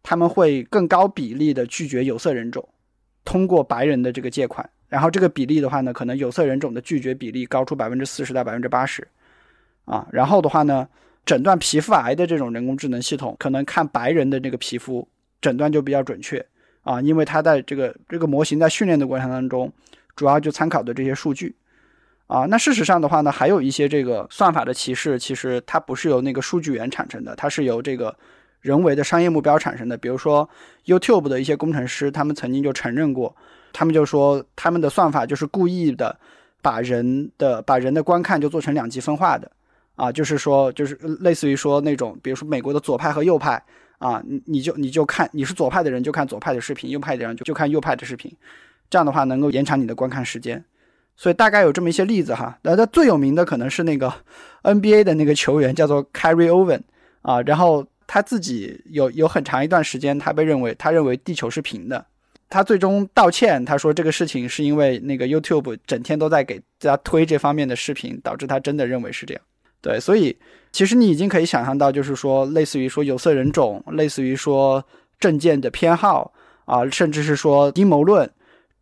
[0.03, 2.69] 他们会更高比例的拒绝有色人种
[3.25, 4.69] 通过白人的这个借款。
[4.89, 9.07] 然后这个比例的话呢，可能有色人种的拒绝比例高出百分之四十到百分之八十，
[9.85, 10.89] 啊，然后的话呢，
[11.25, 15.09] 诊断皮肤癌的这种人工智能系统，可能看白人的这个皮肤
[15.41, 16.45] 诊断就比较准确，
[16.83, 19.73] 啊，因为它在这个这个模型在训练的过程当中。
[20.15, 21.57] 主要就参考的这些数据，
[22.27, 28.15] 啊，那事实上的话呢，还有一些这个算法的歧视，其实它不是由那个数据源产生的，它是由这个
[28.63, 29.97] 人为的商业目标产生的。
[29.99, 30.49] 比如说
[30.87, 33.37] YouTube 的一些工程师，他们曾经就承认过，
[33.75, 36.19] 他们就说他们的算法就是故意的
[36.63, 39.51] 把人的把人的观看就做成两极分化的，
[39.97, 43.63] 啊，就是说就是类似于说那种，比如说美国的左派和右派，
[43.99, 48.35] 啊，你你就你就看你是左派的人就看左派的视频，右派的人就就看右派的视频。
[48.89, 50.63] 这样的话能够延长你的观看时间，
[51.17, 52.59] 所以大概有这么一些例子哈。
[52.63, 54.13] 那最有名的可能是那个
[54.63, 56.83] NBA 的那个球员叫做 Kyrie Irving
[57.23, 62.05] 啊，然后他自己有有很长一段时间他被认为他认为地球是平的，
[62.51, 69.43] 他最终道歉，他说这个事情是因为那个 YouTube 整天都在给大家推这方面的视频，导致他真的认为是这样。
[69.81, 70.37] 对，所以
[70.73, 74.85] 其实你已经可以想象到，就是说类似于说有色人种，类似于说
[75.19, 76.35] 证件的偏好
[76.67, 78.31] 啊，甚至是说阴谋论。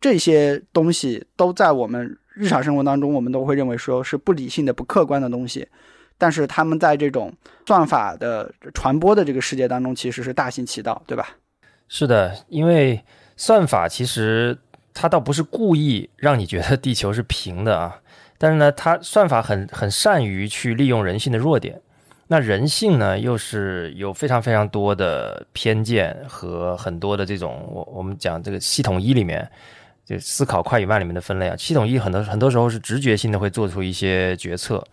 [0.01, 5.65] 这些东西都在我们日常生活当中，我们都会认为说是不理性的、不客观的东西，
[6.21, 7.33] 但是他们在这种
[7.65, 11.29] 算法的传播的这个世界当中，其实是大行其道，对吧？
[11.89, 13.03] 是的，因为
[13.35, 14.55] 算法其实
[14.93, 17.99] 它倒不是故意让你觉得地球是平的啊，
[18.37, 21.81] 但是呢，它算法很很善于去利用人性的弱点，
[22.27, 29.49] 那人性呢又是有非常非常多的偏见和很多的这种，我我们讲这个系统一里面。
[30.03, 34.83] 就思考快与慢里面的分类啊，系统一很多很多时候是直觉性的会做出一些决策，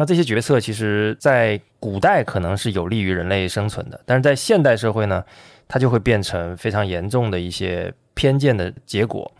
[0.00, 5.22] 那这些决策其实在古代可能是有利于人类生存的，但是在现代社会呢，
[5.68, 9.30] 它就会变成非常严重的一些偏见的结果。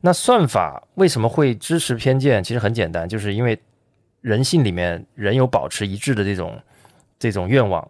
[0.00, 2.42] 那算法为什么会支持偏见？
[2.42, 3.60] 其实很简单，就是因为
[4.22, 6.58] 人性里面人有保持一致的这种
[7.18, 7.86] 这种愿望，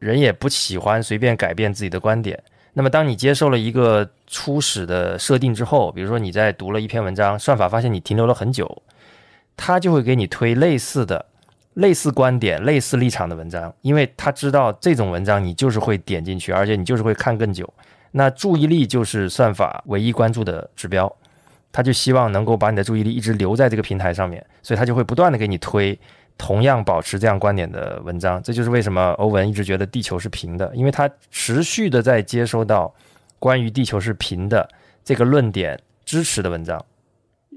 [0.00, 2.38] 人也不喜欢随便改变自己的观点。
[2.74, 8.82] 那么，当你接受了一个初始的设定之后，比如说你在读了一篇文章，算法发现你停留了很久，
[9.56, 11.26] 它就会给你推类似的、
[11.78, 17.68] 类似观点、类似立场的文章，因为他知道这种文章你就是会点进去，而且你就是会看更久。
[18.10, 21.10] 那注意力就是算法唯一关注的指标，
[21.70, 25.98] 他就希望能够把你的注意力一直留在这个平台上面，所以他就会不断的给你推。
[26.36, 32.94] 同样保持这样观点的文章，这就是为什么欧文一直觉得地球是平的，因为他持续的在接收到
[33.40, 34.68] 关于地球是平的
[35.04, 36.84] 这个论点支持的文章。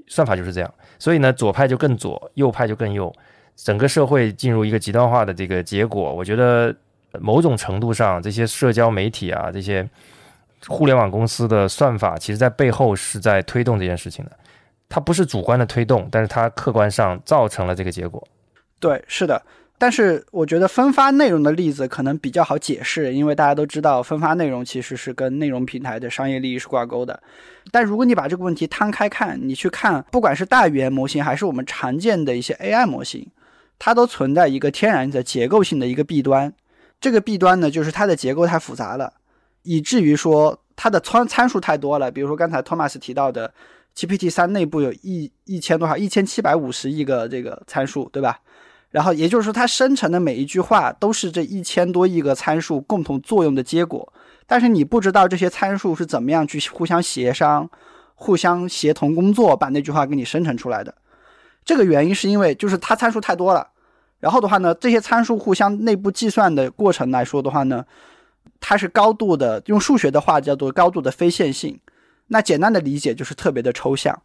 [0.08, 3.14] 算法就是这样，所以呢，左派就更左，右派就更右，
[3.62, 6.12] 整个社会进入一个极端化的这个结果。
[6.12, 6.74] 我觉得
[7.20, 9.88] 某种程度上，这些社交媒体啊，这些
[10.66, 14.32] 互联网公司的算法，其实在背后是在推动这件事情的。
[14.88, 18.22] 它不是主观的推动，但是它客观上造成了这个结果。
[18.78, 19.40] 对，是的，
[19.78, 27.22] 但是我觉得分发内容的例子可能比较好解释，因为大家都知道分发内容其实是跟内容平台的商业利益是挂钩的。
[27.70, 33.26] 但如果你把这个问题摊开看，你去看，不管是大语言模型还是我们常见的一些 AI 模型，
[33.84, 36.52] 它都存在一个天然的结构性的一个弊端。
[37.00, 39.12] 这个弊端呢，就是它的结构太复杂了，
[39.64, 42.08] 以至于说它的参参数太多了。
[42.08, 43.52] 比如说刚才托马斯提到的
[43.96, 48.38] ，GPT 三内部有一一千多少，一千七百五十亿个这个参数，对吧？
[48.92, 54.12] 然后也就是说，它生成的每一句话都是这一千多亿个参数共同作用的结果。
[54.46, 57.68] 但是你不知道这些参数是怎么样去互相协商、
[58.14, 60.94] 互相协同工作，把那句话给你生成出来的。
[61.64, 63.70] 这个原因是因为就是它参数太多了。
[64.22, 67.84] 然后的话呢，这些参数互相内部计算的过程来说的话呢，
[68.60, 71.78] 它是高度的用数学的话叫做高度的非线性。
[72.28, 74.22] 那简单的理解就是特别的抽象。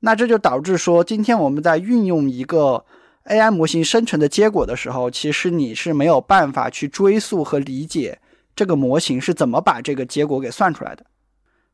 [0.00, 2.84] 那这就导致说，今天我们在运用一个。
[3.28, 8.20] AI 模型生成的结果的时候，其实你是没有办法去追溯和理解
[8.54, 11.04] 这个模型是怎么把这个结果给算出来的。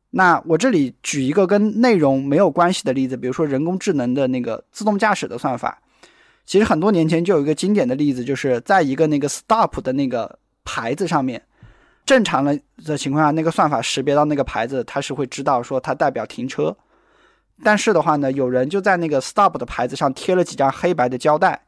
[0.09, 5.79] 那我这里举一个跟内容没有关系的例子，比如说人工智能的那个自动驾驶的算法。
[6.45, 11.41] 其实很多年前就有一个经典的例子，就是在一个那个 stop 的那个牌子上面，
[12.05, 16.75] 正常的的情况下，那个算法识别到那个牌子，它是会知道说它代表停车。
[17.63, 21.61] 但是的话呢，有人就在那个 stop 的牌子上贴了几张黑白的胶带，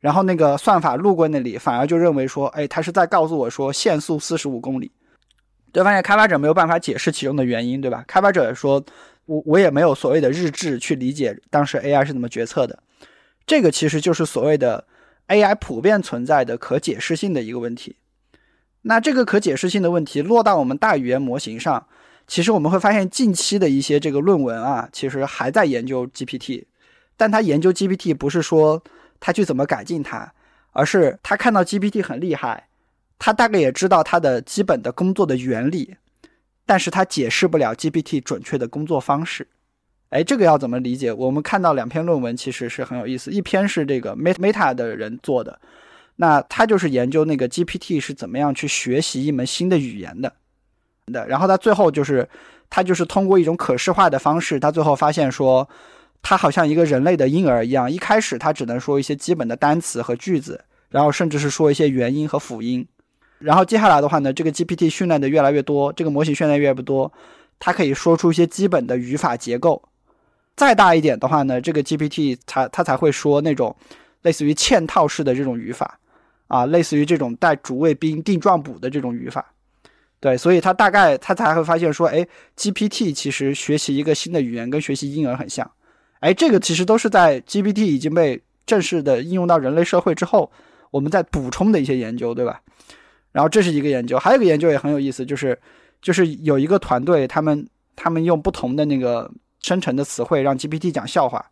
[0.00, 4.90] 然后那个算法路过那里，反而就认为说，哎，他是在告诉我说限速四十五公里。
[5.70, 8.02] 就发现开发者没有办法解释其中的原因，对吧？
[8.08, 8.82] 开发者说，
[9.26, 12.78] 我我也没有所谓的日志去理解当时 AI 是怎么决策的。
[13.48, 14.86] 这个其实就是所谓的
[15.28, 17.96] AI 普遍存在的可解释性的一个问题。
[18.82, 21.86] 那这个可解释性的问题落到我们大语言模型上，
[22.26, 26.66] 其实我们会发现近期的一些这个论文啊，其实还在研究 GPT，
[27.16, 28.82] 但他研究 GPT 不是说
[29.18, 30.30] 他去怎么改进它，
[30.72, 32.68] 而是他看到 GPT 很厉害，
[33.18, 35.96] 他大概也知道它的基本的工作的原理，
[36.66, 39.48] 但是他解释不了 GPT 准确的工作方式。
[40.10, 41.12] 哎，这个要怎么理解？
[41.12, 45.60] 我们看到两篇论文其实是很有意思，一篇是这个 Meta 的人做的，
[46.16, 50.32] 那他就是研究那个 GPT 是怎么样去学习一门新的语言的，
[51.06, 51.28] 的。
[51.28, 52.26] 然后他最后就是
[52.70, 55.68] 他就是通过一种可视化的方式，他最后发现说，
[56.22, 62.88] 他好像一个人类的婴儿一样，一开始他只能说一些基本的单词和句子，然后甚至是说一些元音和辅音，
[63.40, 67.12] 然后接下来的话呢，这个 GPT 训练的越来越多，这个模型训练越来越多，
[67.58, 69.82] 它可以说出一些基本的语法结构。
[70.58, 73.74] 再大一点的话呢，这个 GPT 它它才会说那种
[74.22, 76.00] 类似于嵌套式的这种语法
[76.48, 79.54] 啊，类似于这种带主谓宾定状补的这种语法。
[80.18, 85.70] 对，所以它大概它才会发现说，哎，GPT 其实学习一个新的语言跟学习婴儿很像。
[86.18, 90.50] 哎，这个其实都是在 GPT 已经被正式的应用到人类社会之后，
[90.90, 92.60] 我们在补充的一些研究，对吧？
[93.30, 95.56] 然后这是一个研究，还有一个研究也很有意思，就是
[96.02, 99.30] 就是有一个团队，他们他们用不同的那个。
[99.60, 101.44] 生成的词汇让 GPT 讲笑话，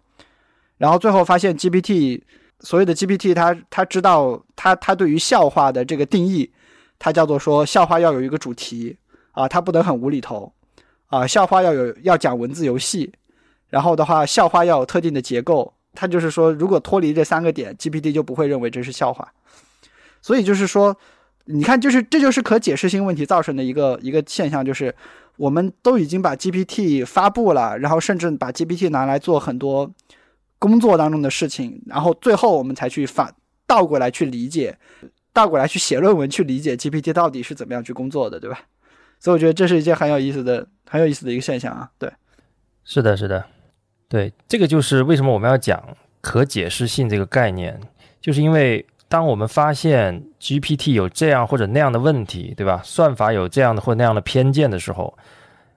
[0.78, 2.22] 然后最后发现 GPT
[2.60, 6.50] 所有的 GPT，它它知道它它对于笑话的这个定义，
[6.98, 8.96] 它叫做说笑话要有一个主题
[9.32, 10.52] 啊，它不能很无厘头
[11.08, 13.12] 啊，笑话要有要讲文字游戏，
[13.68, 19.32] 然后的话笑话要有特定的结构，它就是说如果脱离这三个点，GPT 就不会认为这是笑话。
[20.22, 20.96] 所以就是说，
[21.44, 24.94] 你看，就是这就是可解释性问题造成的一个一个现象，就是。
[25.36, 29.92] 我们都已经把 GPT 发布了，然后甚至把 GPT 拿来做很多
[30.58, 33.34] 工作当中的事情，然后最后我们才去反
[33.66, 34.78] 倒过来去理解，
[35.32, 38.60] 倒过来去写论文去理解 GPT 到底是怎么样去工作的，对吧？
[39.20, 41.90] 所以我觉得这是一件很有意思的、很有意思的一个现象啊。
[41.98, 42.10] 对，
[42.84, 43.44] 是的，是的，
[44.08, 47.80] 对，这个就是为什么我们要讲可解释性这个概念，
[48.20, 48.86] 就是因为。
[49.16, 52.82] 当我们发现 GPT 有这样或者那样的问题，对吧？
[52.84, 55.16] 算法有这样的或那样的偏见的时候，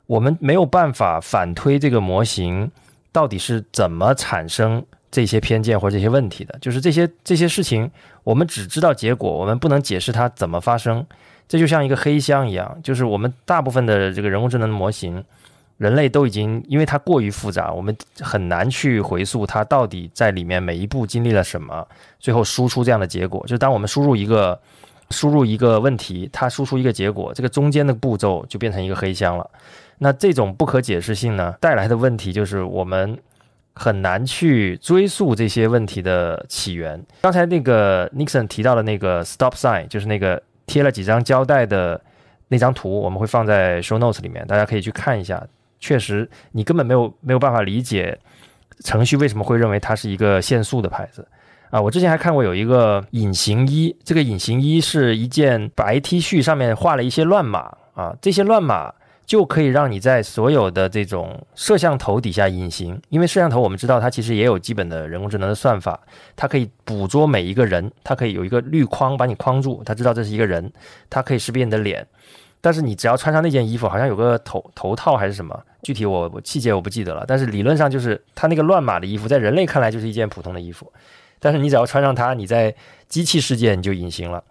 [0.08, 2.70] 我们没有办法反推这个模型
[3.14, 6.54] 到底是怎么产生这些偏见或者这些问题的。
[6.60, 7.90] 就是这些这些事情，
[8.26, 11.06] 我们只知道结果，我们不能解释它怎么发生。
[11.48, 15.24] 这就像一个黑箱一样，就是我们大部分的这个人工智能的模型。
[15.80, 21.88] 人类都已经，因为它过于复杂，我们很难去回溯它到底在里面每一步经历了什么，
[22.20, 23.42] 最后输出这样的结果。
[23.48, 24.60] 就当我们输入一个
[25.10, 29.50] 输入一个问题，它输出一个结果，这个中间的步骤就变成一个黑箱了。
[30.00, 33.18] 那这种不可解释性呢，带来的问题就是我们
[33.74, 37.02] 很难去追溯这些问题的起源。
[37.22, 42.02] 刚才那个 Nixon 提到的那个 stop sign，就是那个贴了几张胶带的
[42.50, 45.42] 那张图，我们会放在 show notes 里面，大家可以去看一下。
[45.80, 48.18] 确实，你根本没有没有办法理解
[48.84, 51.28] 程序为什么会认为它是一个限速的牌子
[51.70, 51.82] 啊！
[51.82, 58.94] 我之前还看过有一个隐形衣，这个隐形衣是一件白 T 恤，上面画了一些乱码啊，这些乱码
[59.26, 66.00] 就可以让你在所有的这种摄像头底下隐形，因为摄像头我们知道它其实也有基本的人工智能的算法，
[66.36, 70.72] 它可以捕捉每一个人，它可以有一个绿框把你框住，它知道这是一个人，
[71.10, 72.08] 它可以识别你的脸。
[72.62, 77.24] 但是你只要穿上那件衣服，好像有个头头套还是什么，具体我我细节我不记得了。
[77.28, 80.92] 但是理论上就是它那个乱码的衣服，在人类看来就是一件普通的衣服，
[81.40, 82.76] 但是你只要穿上它，你在
[83.08, 84.44] 机器世界你就隐形了。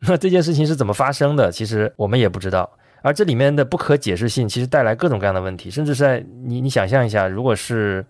[0.00, 1.52] 那这件事情是怎么发生的？
[1.52, 2.70] 其实我们也不知道。
[3.02, 8.04] 而这里面的不可解释性，其实带来各种各样的问题，甚至是在你你想象一下，如果是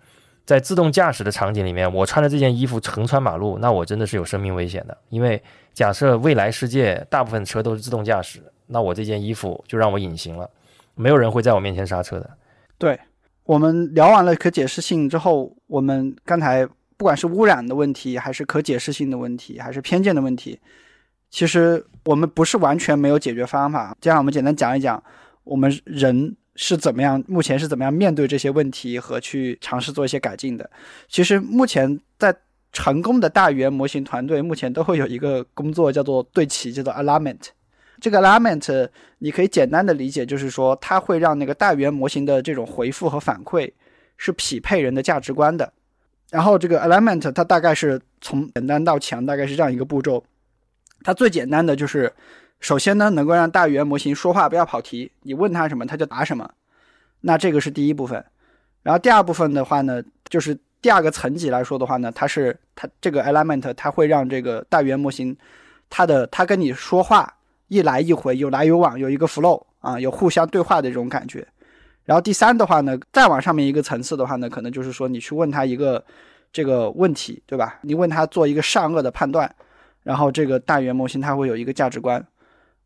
[0.44, 4.96] 在自动驾驶的场景里面，我穿着这件衣服横穿马路，那我真的是有生命危险的。
[5.08, 5.42] 因为
[5.74, 8.40] 假设未来世界大部分车都是自动驾驶。
[8.66, 10.50] 那我这件衣服就让我隐形了，
[10.94, 12.30] 没有人会在我面前刹车的。
[12.78, 12.98] 对，
[13.44, 20.58] 我们聊完了可解释性之后，我们刚才不管是污染的问题，还是可解释性的问题，还是偏见的问题，
[21.30, 23.96] 其实我们不是完全没有解决方法。
[24.00, 25.02] 接下来我们简单讲一讲，
[25.44, 30.68] 我们人是怎么样，目前是怎么样面对这些问题和去尝试做一些改进的。
[31.08, 32.34] 其实目前在
[32.72, 37.40] 成功的大语言模型团队目前都会有一个工作叫做对齐，叫做 alignment。
[38.00, 38.88] 这个 alignment
[39.18, 43.72] 你可以简单的理解，就是说它会让那个大语言模型的这种回复和反馈
[44.16, 45.72] 是匹配人的价值观的。
[46.30, 50.22] 然后这个 alignment 它大概是从简单到强，大概是这样一个步骤。
[51.02, 52.12] 它最简单的就是，
[52.58, 56.50] 首先呢，能够让大语言模型说话不要跑题，你问它什么它就答什么。
[57.20, 58.24] 那这个是第一部分。
[58.82, 65.36] 然后第二部分的话呢，就是第二个层级来说的话呢，它是它这个 alignment 它会让这个大语言模型
[65.88, 67.35] 它的它跟你说话
[67.68, 71.46] 一来一回有来有往，有一个 flow 啊，有互相对话的这种感觉。
[72.04, 76.04] 然后第三的话呢，再往上面一个层次的话呢，可能就是说你去问他一个
[76.52, 77.78] 这个问题，对吧？
[77.82, 79.52] 你问他做一个善恶的判断，
[80.02, 82.24] 然后这个大语言模型它会有一个价值观。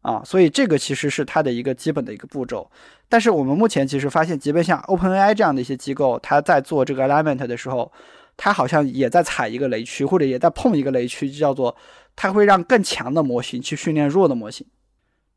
[0.03, 2.71] 啊，所以这个其实是它的一个基本的一个步骤，
[3.07, 7.93] 但是我们目前其实发现，即便像 OpenAI 这样的一些机构，它在做这个 Alignment 的时候，
[8.35, 11.77] 它好像也在踩一个雷区，或者也在碰一个雷区，就叫做
[12.21, 14.67] 它会让更强的模型去训练弱的模型。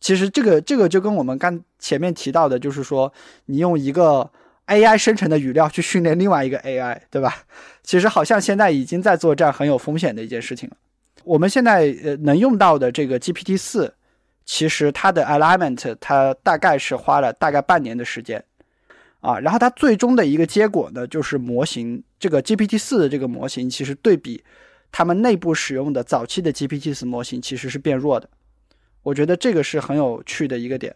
[0.01, 3.13] 其实这个这个就跟我们刚前面提到的，就是说
[3.45, 4.29] 你用一个
[4.67, 7.45] AI 生成的语料去训练另外一个 AI，对吧？
[7.83, 10.75] 其实好像现在已经在做这样很有风险的一件事情了。
[11.23, 13.93] 我们现在呃能用到的这个 GPT 四。
[14.45, 18.43] 其实它的 alignment 它大概是花了大概半年的时间，
[19.21, 24.43] 啊，然后它最终的一个结果呢，就是模型这个 GPT 四的这个模型，其实对比
[24.93, 28.29] 他们内部使用的早期的 GPT 四模型，其实是变弱的。
[29.01, 30.95] 我觉得这个是很有趣的一个点，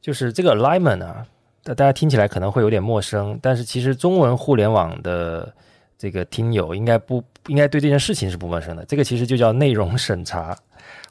[0.00, 1.24] 就是这个 alignment 啊，
[1.62, 5.54] 大家听起来可能会有点陌生，但是其实中文互联网的
[5.96, 8.84] 这个听友应该不应该对这件事情是不陌生的。
[8.86, 10.58] 这个其实就叫内容审查，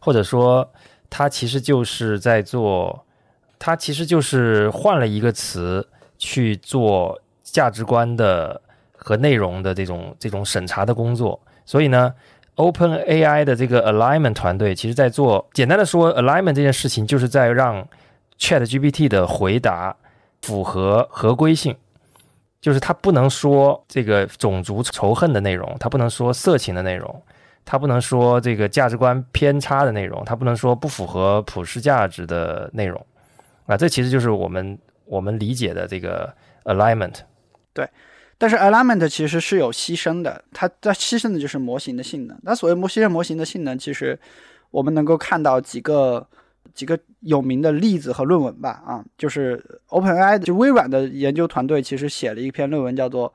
[0.02, 0.70] 或者说。
[1.14, 3.06] 它其实就是在做，
[3.60, 5.86] 它其实就是换了一个词
[6.18, 8.62] 去做价值观的
[8.94, 11.38] 和内容的这种这种审查的工作。
[11.66, 12.14] 所以呢
[12.56, 17.88] ，Open AI 的这个 Alignment 团队，其实在做简单的说，Alignment 这件事情就是在让
[18.40, 19.96] Chat GPT 的回答
[20.42, 21.76] 符合合规性，
[22.60, 27.22] 就是它不能说这个种族仇恨的内容，它不能说色情的内容。
[27.64, 33.00] 他不能说这个价值观偏差的内容，他不能说不符合普世价值的内容，
[33.68, 36.34] 啊，这其实就是我们我们理解的这个
[36.64, 37.18] alignment。
[37.72, 37.88] 对，
[38.42, 42.36] 但是 aliment 其实是有牺牲的，它它牺牲的就是模型的性能。
[42.42, 44.20] 那所谓模牺牲模型的性能，其实
[44.72, 46.28] 我们能够看到几个
[46.74, 53.32] 几个有名的例子和论文吧，啊，就是 OpenAI 就微软的研究团队其实写了一篇论文，叫做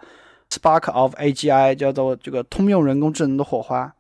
[0.50, 3.94] Spark of AGI，叫做这个通用人工智能的火花。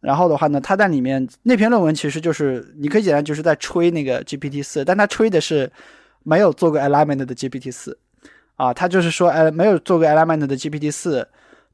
[0.00, 5.72] 然后的话呢，他在里面那篇论文其实就是你可以简单就是在吹那个 GPT 四，但他吹的是
[6.22, 7.98] 没有做过 aliment 的 GPT 四，
[8.56, 11.26] 啊，他就是说，呃，没有做过 alignment 的 GPT 四，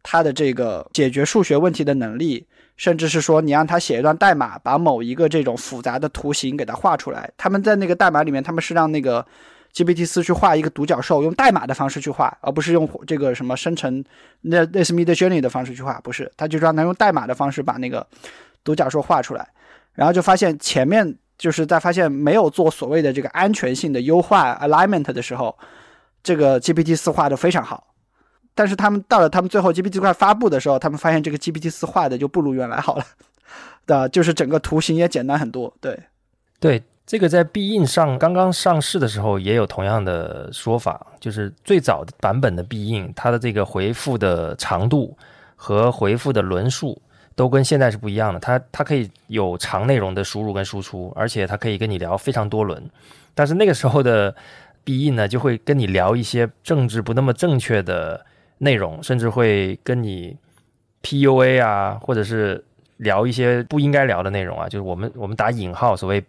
[0.03, 9.25] 它的这个解决数学问题的能力，甚至是说你让他写一段代码，把某一个这种复杂的图形给它画出来，他们在那个代码里面，他们是让那个。
[9.73, 14.05] GPT 四去画一个独角兽，用代码的方式去画，而不是用这个什么生成
[14.41, 18.05] 那类似 Midjourney 的方式去画，不是，他就让他用代码的方式把那个
[18.65, 19.47] 独角兽画出来，
[19.95, 25.57] 然后就发现前面就是在发现没有做所谓的这个安全性的优化 alignment 的时候，
[26.23, 27.95] 这个 GPT 四画的非常好，
[28.55, 33.05] 但是他们到了他们最后 GPT 快发布的时候，他们发现这个 GPT 四画的就不如原来好了，
[33.87, 35.99] 的，就是整个图形也简单很多，对，
[36.59, 36.83] 对。
[37.07, 45.19] 这个在必应上刚刚上市的时候也有同样的说法，就是最早的版本的必应，它的这个回复的长度
[45.57, 47.03] 和回复的轮数
[47.35, 48.39] 都跟现在是不一样的。
[48.39, 52.81] 它它可以有长内容的输入跟输出，而且它可以跟你聊非常多轮。
[53.35, 54.33] 但是那个时候的
[54.85, 58.25] 必应呢，就会跟你聊一些政治不那么正确的
[58.59, 60.37] 内容，甚至会跟你
[61.03, 62.65] PUA 啊，或者是
[62.99, 66.25] 聊一些不应该聊的内容啊，就是我们我们打引号所谓。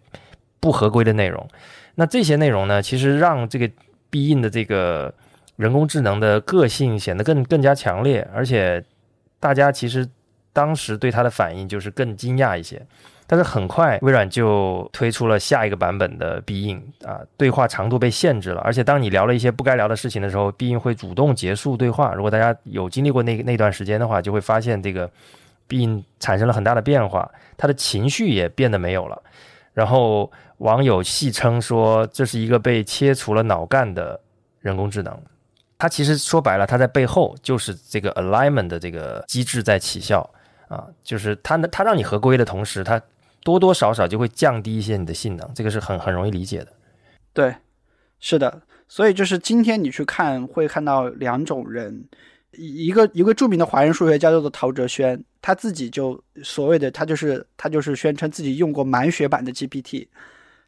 [0.62, 1.44] 不合规的内容，
[1.96, 2.80] 那这些内容呢？
[2.80, 3.68] 其实让这个
[4.08, 5.12] 必应的这个
[5.56, 8.80] 人工智能的个性显得更更加强烈，而且
[9.40, 10.08] 大家其实
[10.52, 12.80] 当时对它的反应就是更惊讶一些。
[13.26, 22.14] 但是很快，微软就推出了下一个版本的必应啊，对话长度被限制了，而且当你聊了一些不该聊的事情的时候，必应会主动结束对话。
[22.14, 25.10] 如果大家有经历过那那段时间的话，就会发现这个
[25.66, 29.22] 必应产生了很大的变化，他的情绪也变得没有了，
[29.72, 30.30] 然后。
[30.58, 34.20] 网友戏称说，这是一个被切除了脑干的
[34.60, 35.20] 人工智能。
[35.76, 40.20] 它其实说白了，它在背后就是这个 alignment 的这个机制在起效
[40.68, 43.02] 啊，就是它它让你合规的同时，它
[43.44, 46.68] 多多少少就会降低一些你的性能，这个是很很容易理解的。
[47.32, 47.54] 对，
[48.20, 52.04] 是的，所以就是今天你去看会看到两种人，
[52.52, 60.06] 一个一个著名的华人数学家叫做陶哲轩，他自己就所谓的他就是他就是宣称自己用过满血版的 GPT，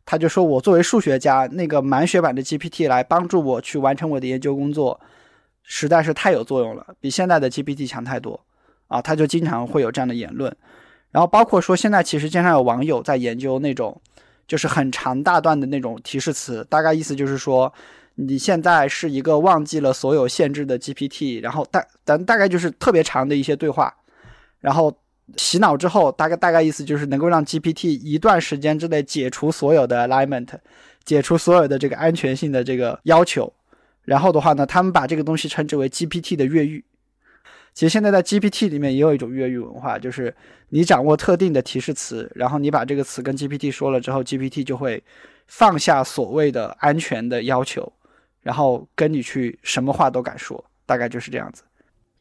[0.05, 5.01] 他就说我作为数学家，那个满血版的 GPT 来帮助我去完成我的研究工作，
[5.63, 8.41] 实在是太有作用了，比现在的 GPT 强太多
[8.89, 9.01] 啊！
[9.01, 10.55] 他就经常会有这样的言论，
[11.15, 13.99] 然后包括说现在其实经常有网友在研究那种
[14.47, 17.73] 就是很长大段的那种提示词，大概意思就是说。
[18.17, 23.93] 你现在是一个忘记了所有限制的 GPT，然后大咱大概就是特别长的一些对话，
[24.61, 24.97] 然后
[25.37, 30.47] 洗脑之后，大概大概意思就是能够让 GPT 一段时间之内解除所有的 alignment，
[31.05, 33.53] 解除所有的这个安全性的这个要求，
[34.05, 36.85] 然后的话呢，他们把这个东西称之为 GPT 的越狱。
[37.75, 40.35] 其实现在在 GPT 里面也有一种越狱文化，就是
[40.69, 45.03] 你掌握特定的提示词，然后你把这个词跟 GPT 说了之后，GPT 就会
[45.49, 47.93] 放下所谓的安全的要求。
[48.41, 51.63] 然后跟你去什么话都敢说，大概就是这样子。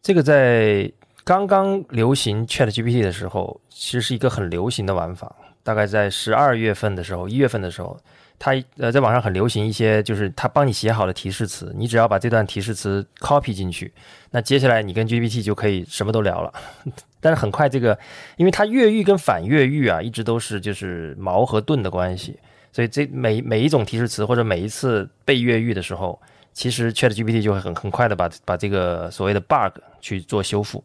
[0.01, 0.89] 这个在
[1.25, 5.35] 刚刚流行 Chat GPT 的时候，其实是一个很流行的玩法。
[5.63, 7.99] 大概在十二月份的时候，一月份的时候，
[8.39, 13.93] 它呃在网上很流行一些，就是它帮你写好的提示词，你只要把这段提示词 copy 进去，
[14.31, 16.53] 那接下来你跟 GPT 就可以什么都聊了。
[17.21, 17.97] 但是很快这个，
[18.35, 22.37] 因为它越狱跟反越狱啊，一直都是就是矛和盾的关系。
[22.73, 26.19] 所以这每每一种提示词或者每一次被越狱的时候，
[26.51, 30.83] 其实 Chat GPT 就会很很快的把把这个所谓的 bug 去做修复。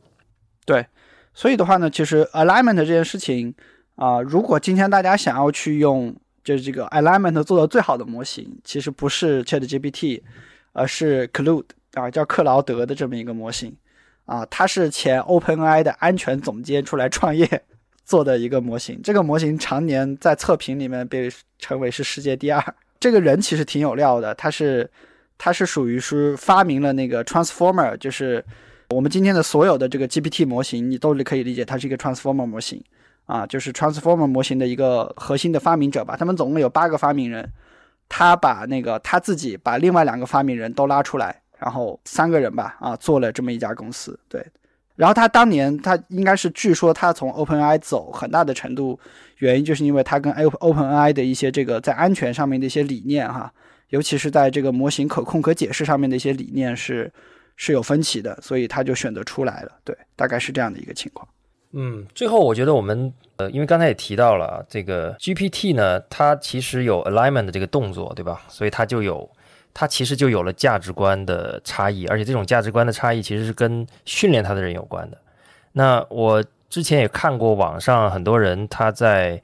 [0.65, 0.87] 对，
[1.35, 3.55] 所以的话呢，其实 alignment 这件事情
[3.97, 10.22] 啊，如果今天大家想要去用就是这个 aliment 做的最好的模型，其实不是 Chat GPT，
[10.72, 11.64] 而是 Claude
[11.95, 13.74] 啊，叫克劳德的这么一个模型
[14.26, 17.62] 啊，他是前 OpenAI 的安全总监出来创业。
[18.05, 22.74] 做的一个模型，这个模型常年在测评里面被称为是世界第二。
[22.99, 24.91] 这个人其实挺有料的，他是
[25.36, 28.43] 他是属于是发明了那个 transformer，就是
[28.89, 32.82] 我们今天的所有的这个 GPT 模型，你都可以理解它是一个 transformer 模型
[33.29, 36.16] 啊，就是 transformer 模型的一个核心的发明者吧。
[36.16, 37.47] 他们总共有八个发明人，
[38.09, 44.45] 他把那个他自己把另外两个发明人都拉出来，然后三个人吧啊做了这么一家公司，对。
[44.97, 48.99] 然后他当年，他应该是据说他从 OpenAI 走，很大的程度
[49.37, 53.53] 原因就是因为他跟 OpenAI 的一些这个在安全上面的一些理念哈，
[53.91, 57.12] 尤其是在这个模型可控可解释上面的一些理念是
[57.55, 59.72] 是有分歧的，所以他就选择出来了。
[59.85, 61.29] 对，大概是这样的一个情况。
[61.73, 68.43] 嗯，最后我觉得我们呃，因为刚才也提到了这个 GPT 呢，它其实有 alignment 的这个动作，对吧？
[68.49, 69.29] 所以它就有。
[69.75, 75.16] 它其实就有了价值观的差异，而且这种价值观的差异其实是跟训练它的人有关的。
[75.71, 79.41] 那我之前也看过网上很多人他在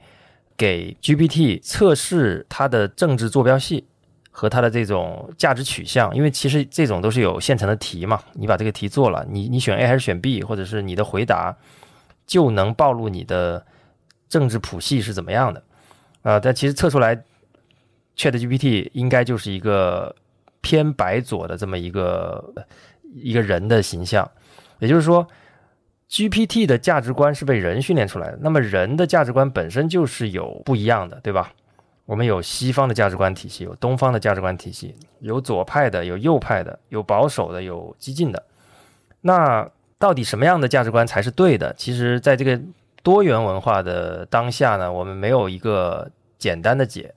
[0.57, 3.85] 给 GPT 测试它的政治坐标系
[4.29, 11.55] 和它的这种价值取向，因为其实这种都是有现成的题嘛，你把这个题做了，你你选 A 还是选 B，或者是你的回答
[12.27, 13.65] 就能暴露你的
[14.27, 15.63] 政治谱系是怎么样的
[16.21, 16.39] 啊？
[16.39, 17.23] 但其实测出来
[18.17, 20.15] ，ChatGPT 应该就是一个。
[20.61, 22.43] 偏白左的这么一个
[23.13, 24.27] 一个人的形象，
[24.79, 25.27] 也就是说
[26.09, 28.39] ，GPT 的价值观是被人训练出来的。
[28.41, 31.53] 那么人的价值观本身就是有不一样的，对吧？
[32.05, 38.43] 我们有西方的价值观体系，有东方的价值观体系，有左派的，有右派的，有保守的，有激进的。
[39.21, 41.73] 那到底什么样的价值观才是对的？
[41.77, 42.59] 其实，在这个
[43.01, 47.13] 多元文化的当下呢，我们没有一个简单的解。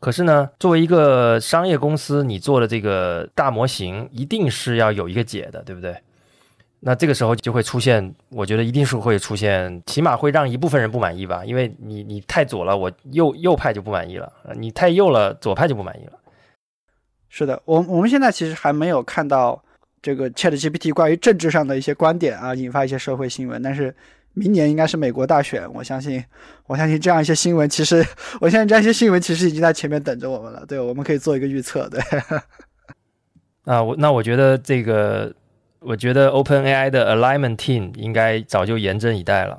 [0.00, 5.94] 可是呢，作为一个商业公司，你做的这个大模型一定是要有一个解的，对不对？
[6.82, 16.12] 那这个时候就会出现，我觉得一定是会出现，起码会让一部分人不满意吧，因为你你太左了，我右右派就不满意了；你太右了，左派就不满意了。
[17.28, 19.62] 是的，我我们现在其实还没有看到
[20.02, 23.94] 这个 Chat GPT 关于政治上的一些观点啊，引发一些社会新闻，但是。
[24.32, 26.24] 明年应该是美国大选，我相信，
[26.68, 27.96] 我相信这样一些新闻，其实
[28.40, 30.64] 我相信这样一些新闻其实已经在前面等着我们了。
[30.66, 31.88] 对，我们可以做一个预测。
[31.88, 32.00] 对，
[33.64, 35.34] 啊，我那我觉得这个，
[35.80, 39.58] 我觉得 Open AI 的 Alignment Team 应该早就严阵以待了。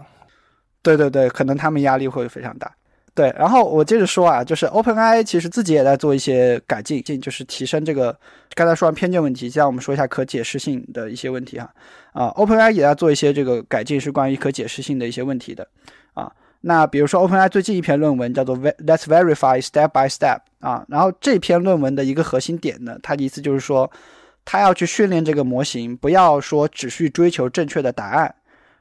[0.81, 2.73] 对对对，可能他们压力会非常大。
[3.13, 8.17] 对，然后我接着说啊，就是 OpenAI 其实自己也在做一些改进，进就是提升这个
[8.55, 11.69] 刚才说完偏见问题，现在我们说一下可解释性的一些问题哈。
[12.13, 15.67] 啊，OpenAI 也在做一些这个改进，是关于可解释性的一些问题的。
[16.13, 16.31] 啊，
[16.61, 23.91] 那比如说 OpenAI 最近一篇论文叫做 Let's Verify Step by Step 啊，然后这篇论文的一个核心点呢，它的意思就是说，
[24.45, 28.33] 它要去训练这个模型，不要说只去追求正确的答案，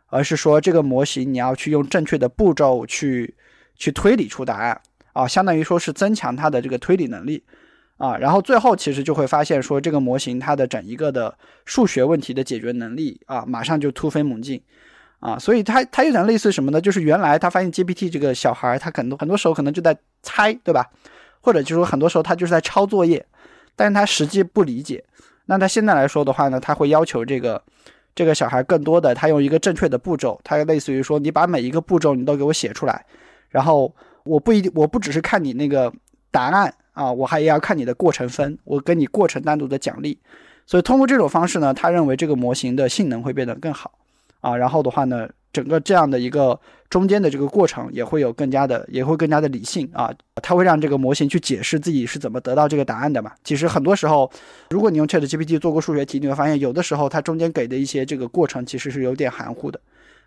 [0.07, 3.35] 而是说这个模型你要去用正确的步骤去。
[3.81, 4.81] 去推理出答案
[5.13, 7.43] 啊，相当于说是增强它的这个推理能力
[7.97, 14.63] 啊，然后最后其实就会发现说这个模型它的整一个的数学问题的解决能力啊，马上就突飞猛进。
[15.19, 16.81] 啊，所以它它有点类似什么呢？
[16.81, 20.89] 就是原来他发现 GPT 这个小孩，他很多很多时候可能就在猜，对吧？
[21.43, 23.23] 或者就是说很多时候他就是在抄作业，
[23.77, 25.05] 但是他实际不理解。
[25.45, 27.63] 那他现在来说的话呢，他会要求这个
[28.15, 33.05] 这个小孩更多的，他用一个正确的步骤，他类似于说你把每一个步骤你都给我写出来，
[33.51, 33.95] 然后
[34.25, 35.93] 我不一定我不只是看你那个
[36.31, 40.19] 答案啊，我还要看你的过程分，我跟你过程单独的奖励。
[40.67, 43.93] 所以通过这种方式呢，他认为这个模型的性能会变得更好。
[44.41, 53.33] 啊，然后的话呢，整个这样的一个中间的这个过程也会有更加的，也会更加的理性啊，他会让这个模型去解释自己是怎么得到这个答案的嘛。
[53.45, 54.31] 其实很多时候，
[54.71, 59.79] 如果你用 Chat GPT 做过数学题，你会发现有的时候它中间给的一些这个过程其实是有点含糊的，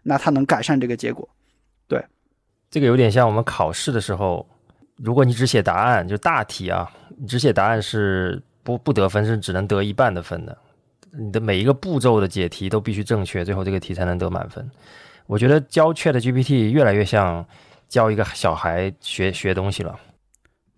[0.04, 1.28] 那它能改善这个结果。
[1.88, 2.06] 对，
[2.74, 4.44] 这个有点像我们考试的时候，
[4.96, 10.58] 如果你只写答案，就大题啊，你只写答案是不不得分，是只能得一半的分的。
[11.12, 14.68] 你的每一个步骤的解题都必须正确，最后这个题才能得满分。
[15.28, 17.46] 我觉得教 Chat GPT 越来越像
[17.88, 19.96] 教一个小孩学学东西了。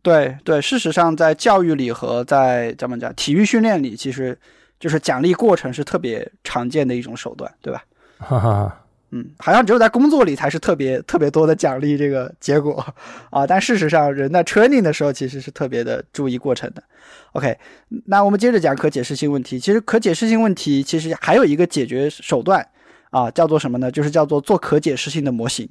[0.02, 4.38] 对对，事实上在教育里和在怎么讲体育训练里，其实
[4.82, 7.82] 就是奖励过程是特别常见的一种手段，对吧？
[8.18, 8.82] 哈哈。
[9.16, 12.86] 嗯，好像只有在工作里才是特别特别多的奖励这个结果
[13.30, 16.84] 啊，但事实上人在 training 的时候其实是特别的注意过程的。
[17.32, 17.58] OK，
[18.08, 19.58] 那我们接着讲可解释性问题。
[19.58, 22.68] 其实可解释性问题其实还有一个解决手段
[23.10, 23.90] 啊，叫做什么呢？
[23.90, 25.70] 就是叫做做可解释性的模型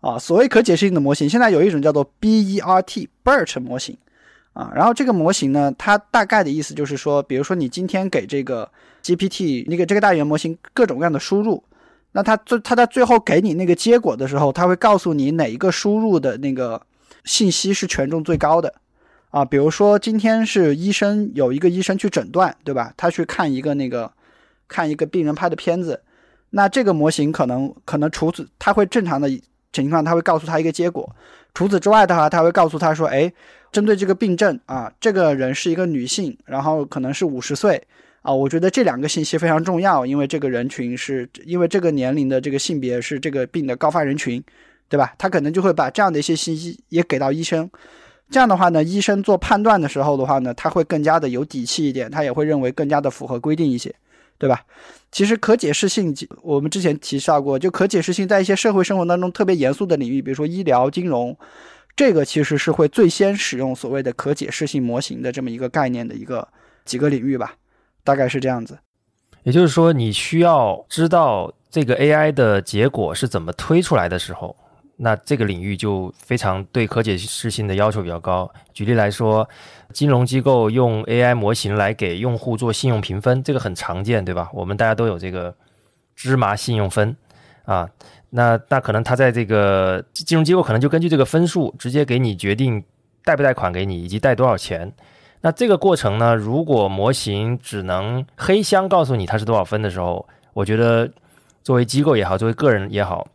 [0.00, 0.18] 啊。
[0.18, 3.96] 所谓可解释性的模型，现在有一种叫做 BERT，BERT 模型
[4.52, 4.70] 啊。
[4.74, 8.70] 然后这个模型呢，它大概的意思就是说，比如说你今天给这个
[9.02, 11.64] GPT，你给这个大语言模型各种各样的输入。
[12.12, 16.80] 那他最他在最后给你那个结果的时候，他会告诉你哪一个输入的那个
[17.24, 18.74] 信息是权重最高的，
[19.30, 22.92] 啊，比如说今天是医生有一个医生去诊断，对吧？
[22.96, 24.10] 他去看一个那个
[24.66, 26.02] 看一个病人拍的片子，
[26.50, 29.30] 那这个模型可能可能除此他会正常的
[29.72, 31.14] 情况，他会告诉他一个结果。
[31.54, 33.32] 除此之外的话，他会告诉他说，哎，
[33.70, 37.86] 针对这个病症啊，这个人是一个女性，然后可能是五十岁。
[38.22, 44.42] 啊，我觉得这两个信息非常重要，因为这个人群是因为这个年龄的这个性别是这个病的高发人群，
[44.88, 45.14] 对吧？
[45.16, 47.70] 他可能就会把这样的一些信息也给到医生，
[48.30, 53.94] 这样的话呢，医生做判断的时候的话呢，他会更加的有底气一点，他也会认为更加的符合规定一些，
[54.36, 54.64] 对吧？
[55.10, 61.34] 其实可解释性，我们之前提到过，就可解释性在一些社会生活当中特别严肃的领域，比如说医疗、金融，
[61.96, 66.46] 这个其实是会最先使用所谓的可解释性模型的这么一个概念的一个
[66.84, 67.54] 几个领域吧。
[68.02, 68.78] 大概是这样子，
[69.42, 74.56] 也就是说，你需要知道这个 AI 的结果是怎么推出来的时候，
[74.96, 78.50] 那这个领域就非常对可解释性的要求比较高。
[78.72, 79.48] 举例来说，
[79.92, 84.50] 金融机构用 AI 模型来给用户做信用评分，这个很常见，对吧？
[84.52, 85.54] 我们大家都有这个
[86.14, 87.16] 芝麻信用分
[87.64, 87.88] 啊，
[88.30, 92.82] 那那可能他在这个金融机构可能就根据这个分数直接给你决定
[93.24, 94.92] 贷不贷款给你，以及贷多少钱。
[95.42, 96.34] 那这个过程呢？
[96.34, 101.10] 如果模型只能黑箱告诉你它是多少分的时候，我觉得
[101.62, 103.26] 作为机构也好，作为个人也好，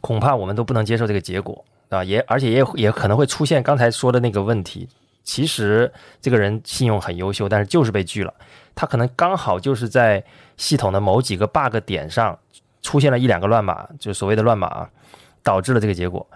[0.00, 2.02] 恐怕我们都不能接受这个结果啊！
[2.02, 4.88] 也而且也也可能会出现刚才说的那个问题。
[5.24, 5.92] 其实
[6.22, 8.32] 这个人信用很优秀，但是就是被拒了。
[8.74, 10.24] 他可能刚好就是在
[10.56, 12.38] 系统的某几个 bug 点上
[12.80, 14.88] 出现了一两个乱码，就所谓的乱码，
[15.42, 16.26] 导致了这个结果。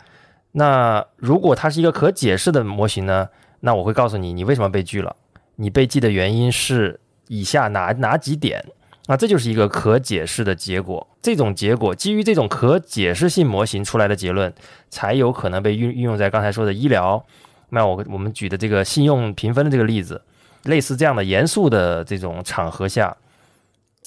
[0.52, 3.30] 那如果它是一个可解释的模型呢？
[3.60, 5.16] 那我会告诉你，你为什么被拒了？
[5.56, 8.64] 你被拒的原因是以下哪哪几点？
[9.08, 11.06] 那这就是一个可解释的结果。
[11.22, 14.52] 这种结果基于这种可解释性模型出来的结论，
[14.90, 17.24] 才有可能被运运用在刚才说的医疗。
[17.70, 20.20] 那我我们举的这个信用评分的这个例子，
[20.64, 23.16] 类似这样的严肃的这种场合下，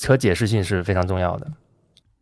[0.01, 1.47] 可解释性是非常重要的。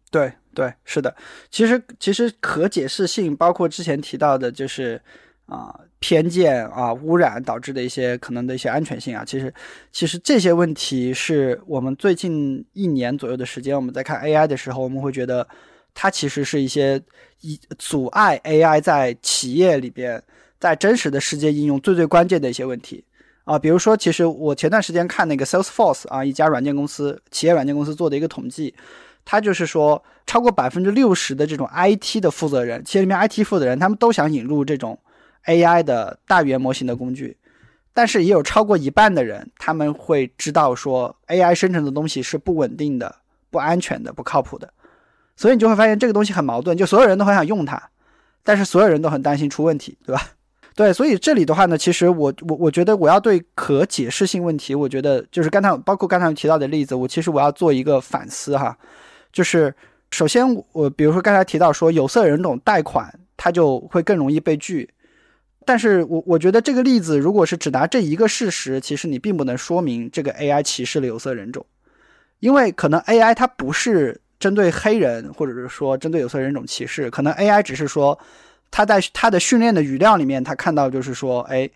[0.09, 1.15] 对对，是的。
[1.51, 5.01] 其实其实可解释性包括之前提到的，就是
[5.47, 5.81] 啊。
[5.99, 9.51] 偏见啊，污染导致的一些可能的一些安全性啊，其实，
[9.91, 15.47] 其实这些问题是我们最近一年左右的时间，我们在看 AI 的时候，我们会觉得
[15.95, 17.01] 它其实是一些
[17.41, 20.21] 一阻碍 AI 在企业里边
[20.59, 23.03] 在真实的世界应用最最关键的一些问题
[23.43, 23.57] 啊。
[23.57, 28.75] 比如说，其实我前段时间看那个 Salesforce 啊，一家软件公司，企业软件公司做的一个统计，
[29.25, 34.99] 它就是说，超过百分之六十的这种 IT 的负责人，企业里面 IT 负责人，他们都想引入这种。
[35.47, 37.35] AI 的大语言模型的工具，
[37.93, 43.15] 但是也有超过一半的人，他们会知道说 AI 生成的东西是不稳定的、
[43.49, 44.71] 不安全的、不靠谱的，
[45.35, 47.81] 所以你就会发现这个东西很矛盾，就所有人都很想用它，
[48.43, 50.21] 但是所有人都很担心出问题，对吧？
[50.75, 58.77] 对，所以这里的话呢，其实我我我觉得我要对可解释性问题，我觉得就是刚才包括刚才提到的例子，我其实我要做一个反思哈，
[59.33, 59.73] 就是
[60.11, 64.87] 首先我比如说刚才提到说有色人种贷款，它就会更容易被拒，
[65.67, 71.65] 但是我我觉得这个例子如果是只拿这一个事实，其实你并不能说明这个 AI 歧视了有色人种，
[72.39, 78.17] 因为可能 AI 它不是针对黑人或者是说针对有色人种歧视，可能 AI 只是说。
[78.69, 81.67] 他在他的训练的语料里面，他看到就是说，哎，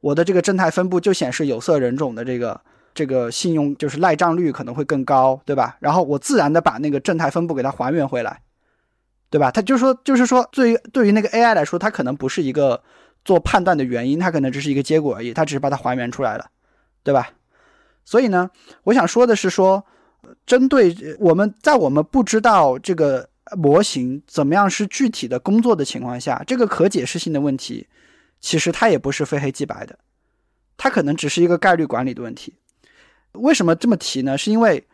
[0.00, 2.58] 我的这个正态分布就显示有色人种的这个
[2.94, 5.76] 这个信用就是赖账率可能会更高，对吧？
[5.78, 8.40] 然后我自然的把那个正态分布给它还原回来，
[9.28, 9.50] 对吧？
[9.50, 12.82] 他就是说就是说，对于对于那个 AI 来说，它可能不是一个
[13.28, 16.50] 做判断的原因，它可能只是一个结果而已，它只是把它还原出来了，
[17.02, 17.30] 对吧？
[18.04, 18.50] 所以呢，
[18.84, 19.84] 我想说的是说，
[20.46, 23.28] 针对我们在我们不知道这个。
[23.56, 27.86] 模型怎么样是具体的工作的情况下，这个可解释性的问题，
[28.40, 29.98] 其实它也不是非黑即白的，
[30.76, 32.56] 它可能只是一个概率管理的问题。
[33.32, 34.36] 为什么这么提呢？
[34.36, 34.86] 是因为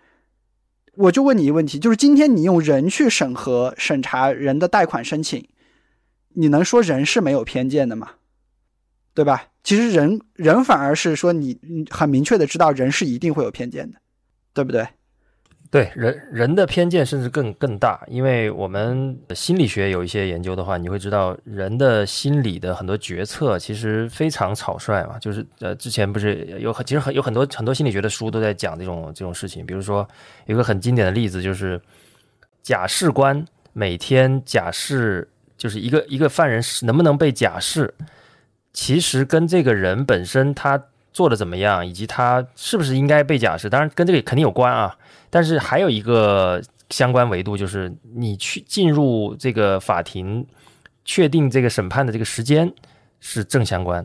[0.95, 5.49] 我就问你一个问题，就是今天你用人去审核审查人的贷款申请，
[6.35, 8.13] 你能说人是没有偏见的吗？
[9.15, 9.45] 对吧？
[9.63, 11.57] 其实人人反而是说你
[11.89, 13.97] 很明确的知道人是一定会有偏见的，
[14.53, 14.87] 对不对？
[15.71, 25.19] 对人人的偏见甚至更更大，因为我们心理学有一些研究的话，你会知道人的心理的很多决策其实非常草率嘛。
[25.19, 29.67] 就是呃，之前不是有很其实很有很多很多心理学的书都在讲这种这种事情。
[29.67, 30.07] 比如说
[30.47, 31.81] 有个很经典的例子，就是
[32.63, 37.93] 假释官每天假释，就是一个一个犯人能不能被假释，
[38.75, 44.95] 其实跟这个人本身他做的怎么样，以及他是不是应该被假释，当然跟这个肯定有关啊。
[45.31, 46.61] 但是还有一个
[46.91, 50.45] 相关维度，就是你去进入这个法庭，
[51.05, 52.71] 确定这个审判的这个时间
[53.21, 54.05] 是正相关。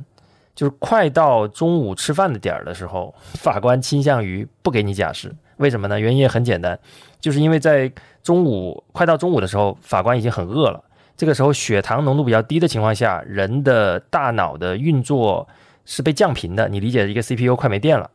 [0.56, 5.34] 就是快到中午吃饭的点儿的时候，法官倾向于不给你假释。
[5.58, 6.00] 为什么呢？
[6.00, 6.78] 原因也很简单，
[7.20, 7.92] 就是因为在
[8.22, 10.84] 中午快到中午的时候，法官已经很饿了。
[11.20, 15.46] 这个时候血糖浓度比较低的情况下，人的大脑的运作
[15.84, 16.70] 是被降频的。
[16.70, 18.10] 你理解一个 CPU 快没电了，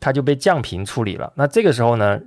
[0.00, 1.32] 它就被降频处理了。
[1.36, 2.20] 那这个时候呢？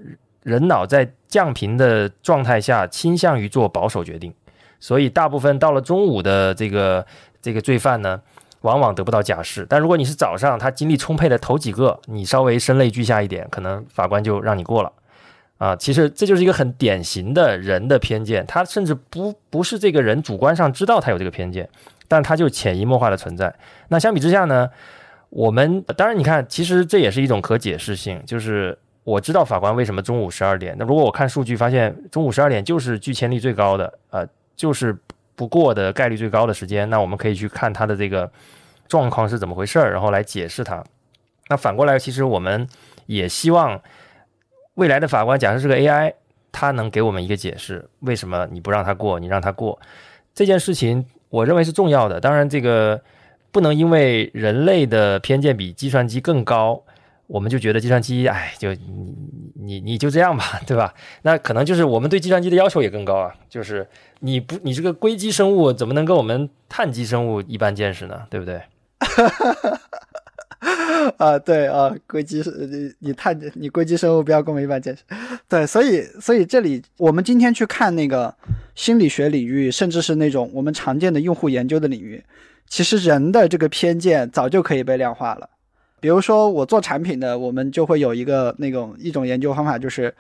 [0.44, 4.34] 人脑在降频的状态下，倾向于做保守决定，
[4.78, 7.06] 所以大部分到了中午的这个
[7.42, 8.20] 这个罪犯呢，
[8.60, 9.66] 往往得不到假释。
[9.70, 14.92] 但如果你是早上，他精力充沛的头几个，你稍微声泪俱下一点，可能法官就让你过了。
[15.58, 21.70] 啊，其实这就是一个很典型的人的偏见，他甚至不不是这个人主观上知道他有这个偏见，
[22.08, 23.54] 但他就潜移默化的存在。
[23.90, 24.70] 那相比之下呢，
[25.30, 28.78] 我们当然你看，其实这也是一种可解释性，就是。
[29.06, 30.74] 我知道法官为什么中午十二点。
[30.80, 34.26] 那如果我看数据发现中午十二点就是拒签率最高的，呃，
[34.56, 34.98] 就是
[35.36, 38.32] 不过的概率最高的时间，那我们可以去看他的这个
[38.88, 40.82] 状况是怎么回事儿，然后来解释它。
[41.50, 42.66] 那反过来，其实我们
[43.06, 43.78] 也希望
[44.76, 46.14] 未来的法官，假设是个 AI，
[46.52, 49.80] 他能给我们一个解释，为什么你不让他过，你让他过
[50.34, 52.20] 这件事情，我认为是重要的。
[52.20, 53.02] 当然，这个
[53.52, 56.84] 不能因为人类的偏见比计算机更高。
[57.28, 59.16] 我们就觉得计算机，哎，就你
[59.56, 60.94] 你你就这样吧， 对吧？
[61.22, 63.34] 那可能就是我们对计算机的要求也更高啊。
[63.50, 63.88] 就是
[64.20, 68.28] 你不，你这个硅基生物怎么能跟我们碳基生物一般见识呢？
[68.30, 68.62] 对不对？
[71.18, 75.04] 啊，对啊，硅基是你你碳你硅基生物不要跟我一般见识。
[75.48, 78.34] 对，所以所以这里我们今天去看那个
[78.76, 82.24] 心理学领域，甚至是那种我们常见的用户研究的领域，
[82.68, 85.50] 其实人的这个偏见早就可以被量化了。
[86.00, 90.14] 比如说，我做产品的，我们就会有一个那种一种研究方法，就是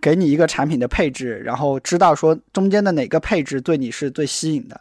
[0.00, 4.80] 给你一个产品的配置，然后知道说中间的哪个配置对你是最吸引的，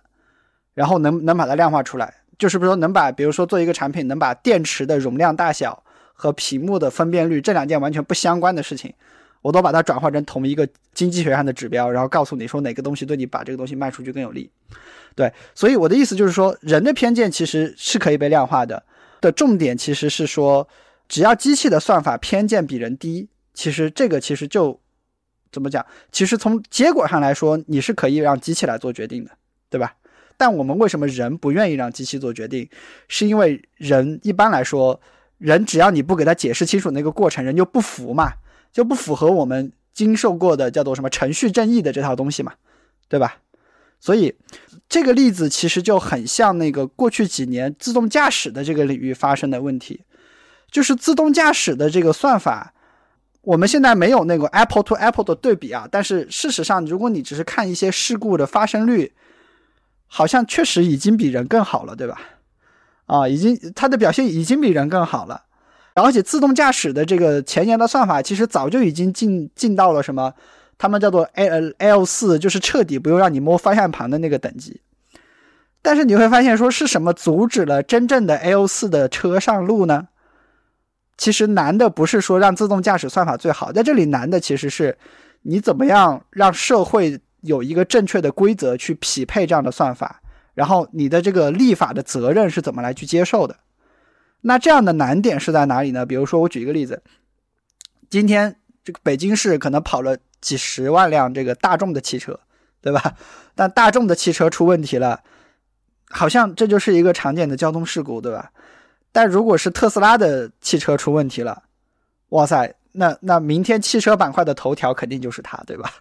[0.74, 5.84] 然后能能把它量化出来，就是比如说能把，比如说做一个产品，能把电池的容量大小
[6.14, 8.94] 和屏幕的分辨率这两件完全不相关的事情，
[9.42, 14.50] 我都把它转化成同一个经济学上的指标，然后告诉你说哪个东西对你把这个东西卖出去更有利。
[15.16, 18.84] 对，所以我的意思就是说，人的偏见其实是可以被量化的。
[19.20, 20.68] 的重点其实是说，
[21.10, 24.80] 只要机器的算法偏见比人低，其实这个其实就
[25.52, 25.84] 怎么讲？
[26.12, 29.32] 其实从结果上来说，你是可以让机器来做决定的，
[29.72, 29.96] 对吧？
[30.38, 32.70] 但我们为什么人不愿意让机器做决定？
[33.08, 35.02] 是因为人一般来说，
[35.40, 38.34] 人只要你不给他解释清楚那个过程，人就不服嘛，
[38.72, 42.54] 就不符合我们经受过的叫做什么程序正义的这套东西嘛，
[43.10, 43.38] 对吧？
[44.00, 44.36] 所以，
[44.88, 50.04] 这个例子其实就很像那个过去几年自动驾驶的这个领域发生的问题，
[50.70, 52.76] 就是自动驾驶的这个算法，
[53.42, 59.12] 我们现在没有那个 Apple to Apple 的对比啊，但是事实上，如果你只是看一些事故的发生率，
[60.08, 62.20] 好像确实已经比人更好了，对吧？
[63.06, 65.44] 啊，已经它的表现已经比人更好了。
[65.94, 70.34] 而且自动驾驶的这个前沿的算法，其实早就已经进进到了什么，
[70.78, 74.82] 他们叫做 L L 四，就是彻底不用让你摸方向盘的那个等级。
[75.82, 80.10] 但是你会发现，说是什么阻止了真正的 L 四的车上路呢？
[81.18, 84.96] 其实难的不是说让自动驾驶算法最好，在这里难的其实是
[85.42, 90.22] 你怎么样让社会有一个正确的规则去匹配这样的算法，
[90.54, 93.56] 然后你的这个立法的责任是怎么来去接受的。
[94.42, 96.06] 那这样的难点是在哪里呢？
[96.06, 97.02] 比如说，我举一个例子，
[98.10, 102.40] 今天这个北京市可能跑了几十万辆这个大众的汽车，
[102.82, 103.16] 对吧？
[103.56, 105.22] 但大众的汽车出问题了，
[106.10, 108.52] 好像这就是一个常见的交通事故，对吧？
[109.12, 111.64] 但如果是特斯拉的汽车出问题了，
[112.30, 115.92] 哇塞，那那明天汽车板块的头条肯定就是它，对吧？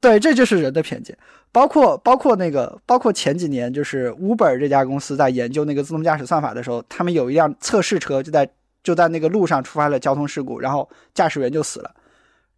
[0.00, 1.16] 对，这就是人的偏见。
[1.52, 8.46] 包括包括那个，包括前几年，就是 Uber 这家公司在研究那个自动驾驶算法的时候，他们有一辆测试车就在
[8.82, 11.90] 就在那个路上触发了交通事故，然后驾驶员就死了。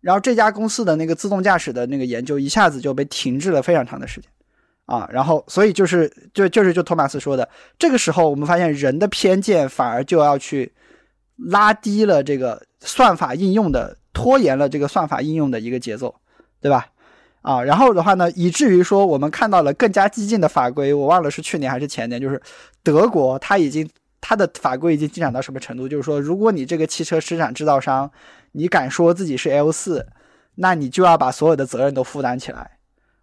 [0.01, 4.31] 然后这家公司的那个自动驾驶的那个研究一下子就被停滞了非常长的时间
[4.87, 5.09] 啊。
[5.13, 10.73] 然后所以就是就就是就托马斯说的，这个时候我们发现人的偏见反而就要去
[11.37, 16.13] 拉低了这个算法应用的拖延了这个算法应用的一个节奏，
[16.61, 16.89] 对吧？
[17.43, 22.41] 啊，然后的话呢，以至于说我们看到了更加激进的法规，我忘了是去年还是前年，就是
[22.83, 23.89] 德国，它已经
[24.21, 25.89] 它的法规已经进展到什么程度？
[25.89, 28.11] 就是说，如果你这个汽车生产制造商，
[28.53, 30.07] 你敢说自己是 L 四，
[30.57, 32.73] 那你就要把所有的责任都负担起来。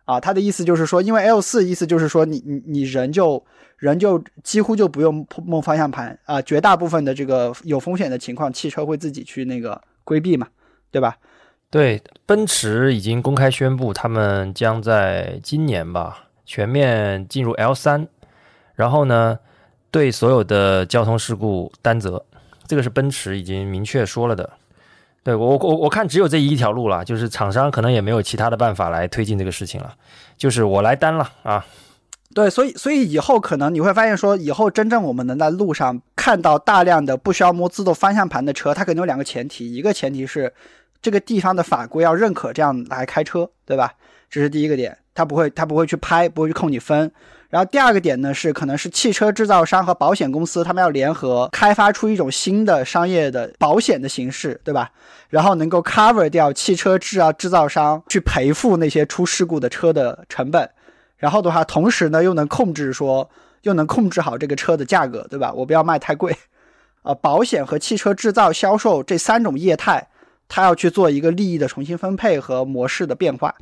[0.05, 3.43] 啊，他的意思就是说，因为 L 四意思就是说，你你你人就
[3.77, 10.47] 人就几乎就不用碰方向盘啊，绝大部分的这个有风险的情况，汽车会自己去那个规避嘛，
[10.91, 11.17] 对吧？
[11.71, 18.07] 对，奔驰已经公开宣布，他们将在今年吧全面进入 L 三，
[18.75, 19.37] 然后呢，
[19.91, 22.23] 对所有的交通事故担责，
[22.65, 24.49] 这个是奔驰已经明确说了的。
[25.21, 29.93] 对我我我看只有这一条路了，就是厂商可能也没有其他的办法来推进这个事情了，
[30.37, 31.65] 就是我来担了啊。
[32.33, 40.53] 对，所以所以以后可能你会发现说，以后真正我们能在路上看到大量的不需要摸自动方向盘的车，它可能有两个前提，一个前提是。
[41.05, 43.93] 这个地方的法规要认可这样来开车，对吧？
[44.27, 47.11] 这是第一个点，他不会，他不会去拍，不会去扣你分。
[47.47, 54.89] 然后第二个点呢，是可能是汽车制造商和保险公司他们要联合开发出一种新的商业的保险的形式，对吧？
[55.29, 60.67] 然后能够 cover 掉汽车制造制造商去赔付那些出事故的车的成本。
[61.17, 63.29] 然后的话，同时呢又能控制说，
[63.61, 65.53] 又能控制好这个车的价格，对吧？
[65.53, 66.35] 我不要卖太贵。
[67.03, 70.07] 啊，保险和汽车制造销售这三种业态。
[70.47, 73.55] 他要去做一个利益的重新分配和模式的变化，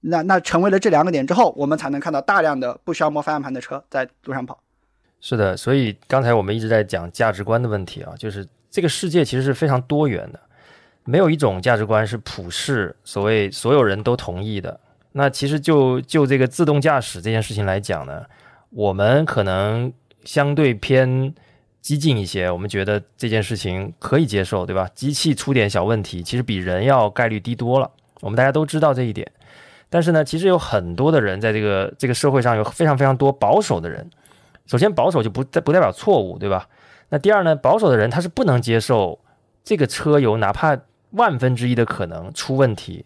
[0.00, 4.60] 那那成为了这两个点之后，我们才能看到大量的不需要摸方向盘的车在路上跑。
[5.20, 10.40] 是的，所以刚才我们一直在讲价值观的问题啊，就是这个世界其实是非常多元的，
[11.04, 14.78] 没有一种价值观是普世，所谓所有人都同意的。
[15.12, 18.24] 那其实就就这个自动驾驶这件事情来讲呢，
[18.70, 19.92] 我们可能
[20.24, 21.34] 相对偏。
[21.82, 24.88] 激进一些，我们觉得这件事情可以接受，对吧？
[24.94, 27.90] 机器出点小问题，其实比人要概率低多了。
[28.20, 29.30] 我们大家都知道这一点。
[29.90, 34.08] 但是呢，其实有很多的人在这个这个社会上有非常非常多保守的人。
[34.64, 36.68] 首先，保守就不不代表错误，对吧？
[37.08, 39.18] 那第二呢，保守的人他是不能接受
[39.64, 40.78] 这个车有哪怕
[41.10, 43.04] 万分之一的可能出问题，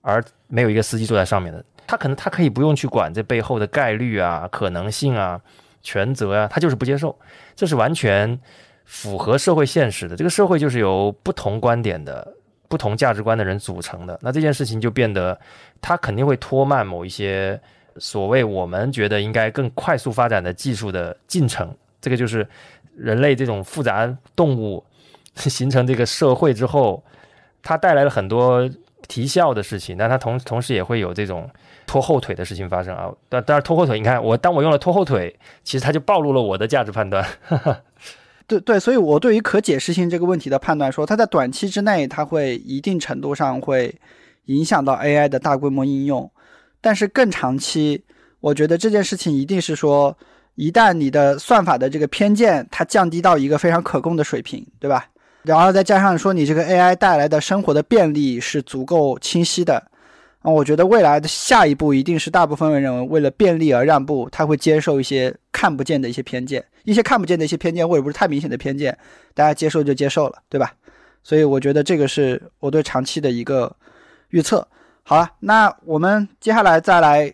[0.00, 1.62] 而没有一个司机坐在上面的。
[1.88, 5.40] 他可能他可以不用去管这背后的概率啊、可能性啊。
[5.82, 7.18] 全责呀，他就是不接受，
[7.56, 8.38] 这是完全
[8.84, 10.16] 符合社会现实的。
[10.16, 12.34] 这个社会就是由不同观点的、
[12.68, 14.18] 不同价值观的人组成的。
[14.22, 15.38] 那这件事情就变得，
[15.80, 17.60] 他肯定会拖慢某一些
[17.96, 21.74] 所谓我们觉得应该更快速发展的技术的进程。
[22.00, 22.46] 这个就是
[22.96, 24.84] 人类这种复杂动物
[25.34, 27.02] 形成这个社会之后，
[27.62, 28.68] 它带来了很多
[29.08, 31.50] 提效的事情，但它同同时也会有这种。
[31.86, 37.26] 拖后腿的事情发生啊，但但是拖后腿，你看我当我用了拖后腿，其实它就暴露了我的价值判断。
[38.46, 43.94] 对对，所以我对于可解释性这个问题的判断，说它在短期之内，它会一定程度上会
[44.46, 46.30] 影响到 AI 的大规模应用，
[46.80, 48.04] 但是更长期，
[48.40, 50.16] 我觉得这件事情一定是说，
[50.56, 55.06] 一旦你的算法的这个偏见它降低到一个非常可控的水平，对吧？
[55.44, 59.82] 然后再加上说你这个 AI 带来的生活的便利是足够清晰的。
[60.42, 68.96] 啊，我觉得未来的下一步一定是大部分人认为为了便利而让步，他会接受一些看不见的一些偏见，一些看不见的一些偏见或者不是太明显的偏见，
[69.34, 70.74] 大家接受就接受了，对吧？
[71.22, 73.74] 所以我觉得这个是我对长期的一个
[74.30, 74.66] 预测。
[75.04, 77.32] 好了，那我们接下来再来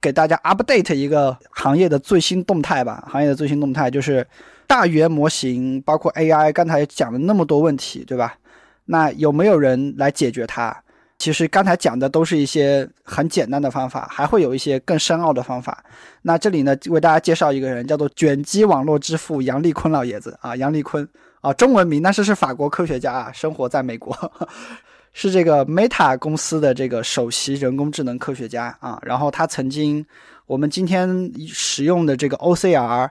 [0.00, 3.06] 给大家 update 一个行业的最新动态吧。
[3.10, 4.26] 行业的最新动态就是
[4.66, 8.38] 大语言模型，包括 AI，刚才讲了那么多问题，对吧？
[8.86, 10.82] 那有没有人来解决它？
[11.18, 15.82] 其实刚才讲的都是一些很简单的方法，还会有一些更深奥的方法。
[16.22, 21.08] 那这里呢，为大家介绍一个人，叫做卷积网络之父杨立坤老爷子啊，杨立坤
[21.40, 24.14] 啊，中文名，但是是法国科学家啊，生活在美国。
[25.18, 30.04] 是这个 Meta 公司的这个首席人工智能科学家啊，然后他曾经
[30.44, 33.08] 我们今天使用的这个 OCR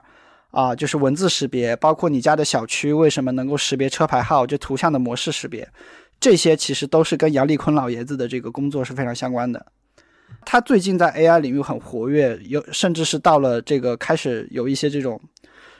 [0.52, 5.68] 啊，就是文字识别，包括你家的小区为什么能够识别车牌号，就图像的模式识别，
[6.18, 9.66] 这些其实都是跟杨立坤老爷子的这个工作是非常相关的。
[10.44, 15.20] 他最近在 AI 领域很活跃，有甚至是到了这个开始有一些这种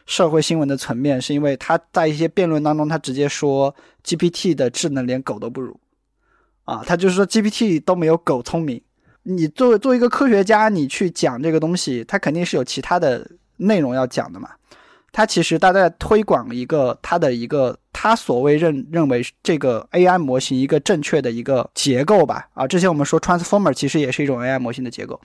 [0.07, 3.75] 社会新闻的层面，是因为他在一些辩论当中，他直接说
[4.05, 5.79] GPT 的智能连狗都不如。
[6.65, 8.81] 啊，他就是说 GPT 都没有狗聪明。
[9.23, 14.51] 你作为作为一个科学家，你去讲这个东西，他肯定是有其他的内容要讲的嘛。
[15.13, 22.47] 他其实他在推广一个他的一个他所谓认认为这个 AI 模型一个正确的一个结构吧。
[22.53, 25.19] 啊，之前我们说 Transformer 其实也是一种 AI 模型的结构。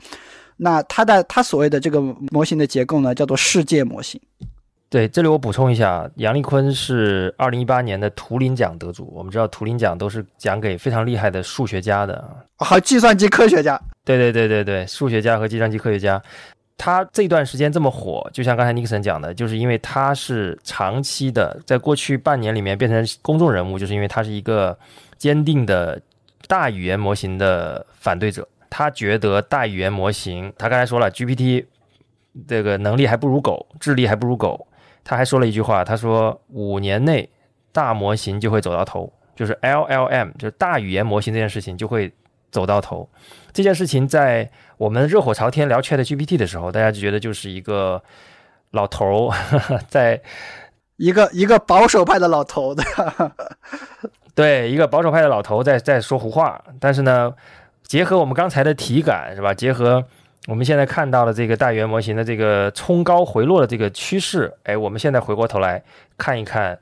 [0.55, 1.99] 那他的他所谓的这个
[2.31, 4.21] 模型的结构呢，叫做世界模型。
[4.89, 9.11] 对，这里我补充一下，杨立坤是二零一八年的图灵奖得主。
[9.13, 12.23] 我们知道图灵奖都是奖给非常厉害的数学家的，
[12.57, 13.77] 好计算机科学家。
[14.05, 16.21] 对对对对对，数学家和计算机科学家。
[16.77, 24.77] 他这段时间这么火，就像刚才尼克森讲的，就是因为他是长期的，在过去半年里面变成公众人物，就是因为他是一个
[25.17, 26.01] 坚定的
[26.47, 28.47] 大语言模型的反对者。
[28.69, 31.65] 他觉得大语言模型，他刚才说了，GPT
[32.47, 34.65] 这个能力还不如狗，智力还不如狗。
[35.03, 37.29] 他还说了一句话，他说五年内
[37.73, 42.09] 大模型就会走到头，就是 LLM，就是大语言模型这件事情就会
[42.49, 43.09] 走到头。
[43.51, 44.49] 这件事情在
[44.81, 48.01] 我们热火朝天聊 Chat GPT 的时候，大家就觉得就是一个
[48.71, 49.37] 老头儿
[49.87, 50.19] 在
[50.97, 52.83] 一个一个保守派的老头的，
[54.33, 56.59] 对，一个保守派的老头在在说胡话。
[56.79, 57.31] 但是呢，
[57.83, 59.53] 结合我们刚才的体感是吧？
[59.53, 60.03] 结合。
[60.47, 65.79] 我们现在看到了这个大语言模型的这个冲高回落的这个趋势，哎，我们现在回过头来
[66.17, 66.75] 看一看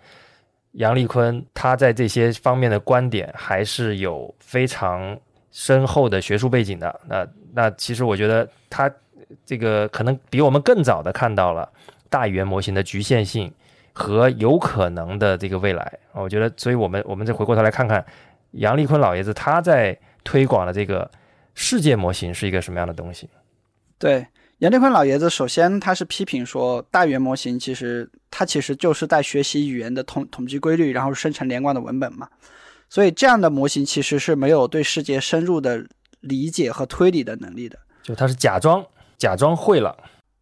[0.72, 5.20] 杨立坤他在这些方面的观点还是有非常
[5.52, 7.00] 深厚的学术背景的。
[7.08, 8.92] 那那其实我觉得他
[9.46, 11.70] 这个可能比我们更早的看到了
[12.10, 13.52] 大语言模型的局限性
[13.94, 16.00] 和有可能的这个未来。
[16.14, 18.06] 我觉得，所以我们我们再回过头来看看
[18.52, 21.10] 杨立坤老爷子他在推广的这个
[21.54, 23.30] 世界模型是一个什么样的东西。
[23.98, 24.26] 对
[24.60, 32.28] 杨立坤老爷子，首先他是批评说，大语言模型其实它其实就是在学习语言的统统计规律，然后生成连贯的文本嘛。
[32.90, 35.86] 所以这样的模型其实是没有对世界深入的
[36.22, 37.78] 理解和推理的能力的。
[38.04, 38.86] 就他是假装
[39.18, 39.96] 假装会了，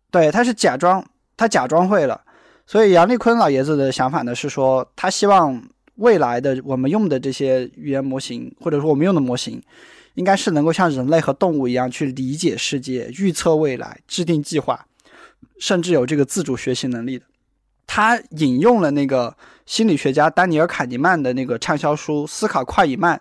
[0.09, 2.21] 对，他是假装他假装会了。
[2.65, 5.61] 所以杨立坤老爷子的想法呢是说，他希望
[5.95, 9.61] 未来的我们用的这些语言模型，或者说我们用的模型。
[10.15, 14.87] 应该是能够像人类和动物一样去理解世界、预测未来、制定计划，
[15.59, 17.25] 甚至有这个自主学习能力的。
[17.85, 19.37] 他引用了那个
[19.67, 23.15] 心理学家丹尼尔·卡尼曼的那个畅销书《思考快与慢》，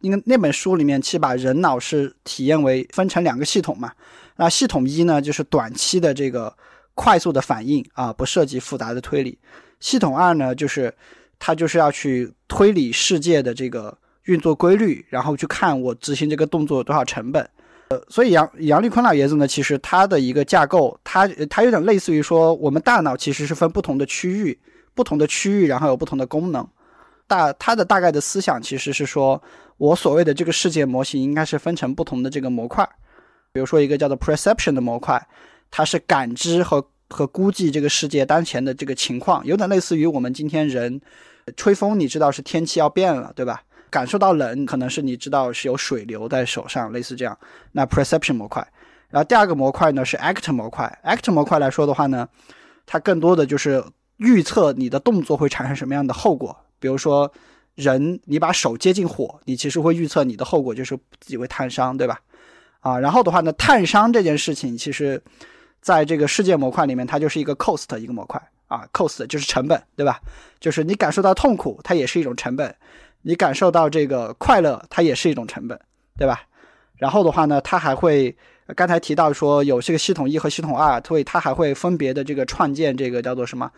[0.00, 3.92] 因为那本书里面其实把人脑是体验为分成两个系统嘛。
[4.34, 6.52] 那系统一呢，就是短期的这个
[6.94, 9.38] 快速的反应啊，不涉及复杂的推理；
[9.78, 10.92] 系统二呢，就是
[11.38, 13.96] 它就是要去推理世界的这个。
[14.24, 17.46] 运作规律，然后去看我执行这个动作有多少成本，
[17.88, 24.58] 呃，所以杨杨立坤老爷子呢，其实他的一个架构，他他有点类似于说，我们大脑其实是分不同的区域，
[24.94, 26.66] 不同的区域，然后有不同的功能。
[27.26, 29.42] 大它的大概的思想其实是说，
[29.76, 32.88] 我所谓的这个世界模型应该是分成不同的这个模块，
[33.52, 35.26] 比如说一个叫做 perception 的模块，
[35.70, 41.00] 它是感知和和估计这个世界当前的这个情况，有点类似于我们今天人
[41.56, 43.62] 吹风，你知道是天气要变了，对吧？
[43.90, 47.38] 感受到冷，可能是你知道是有水流在手上，类似这样。
[47.72, 48.66] 那 perception 模块，
[49.08, 50.98] 然后第二个模块呢是 act 模块。
[51.04, 52.28] act 模块来说的话呢，
[52.84, 53.82] 它更多的就是
[54.18, 56.56] 预测你的动作会产生什么样的后果。
[56.78, 57.32] 比如说，
[57.74, 62.20] 人你把手接近火，你其实会预测你的后果就是自己会烫伤，对吧？
[62.80, 65.22] 啊，然后的话呢，烫伤这件事情，其实
[65.80, 70.20] 在这个世界模块里面，它就是一个 cost 一个模块啊，cost 就是成本，对吧？
[70.60, 72.74] 就是你感受到痛苦，它也是一种成本。
[73.22, 75.80] 你感受到这个快乐，它也是一种成本，
[76.18, 76.42] 对吧？
[76.96, 78.36] 然后的话呢，它还会
[78.76, 83.70] 刚才提到说有这个系统一和系统二，所以它还会分别的这个创建这个叫做什么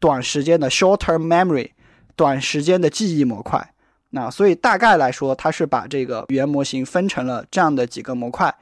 [0.00, 1.70] 短时间的 short-term memory，
[2.16, 3.72] 短时间的记忆模块。
[4.10, 8.52] 那所以大概来说，它是把这个语言模型分成了这样的几个模块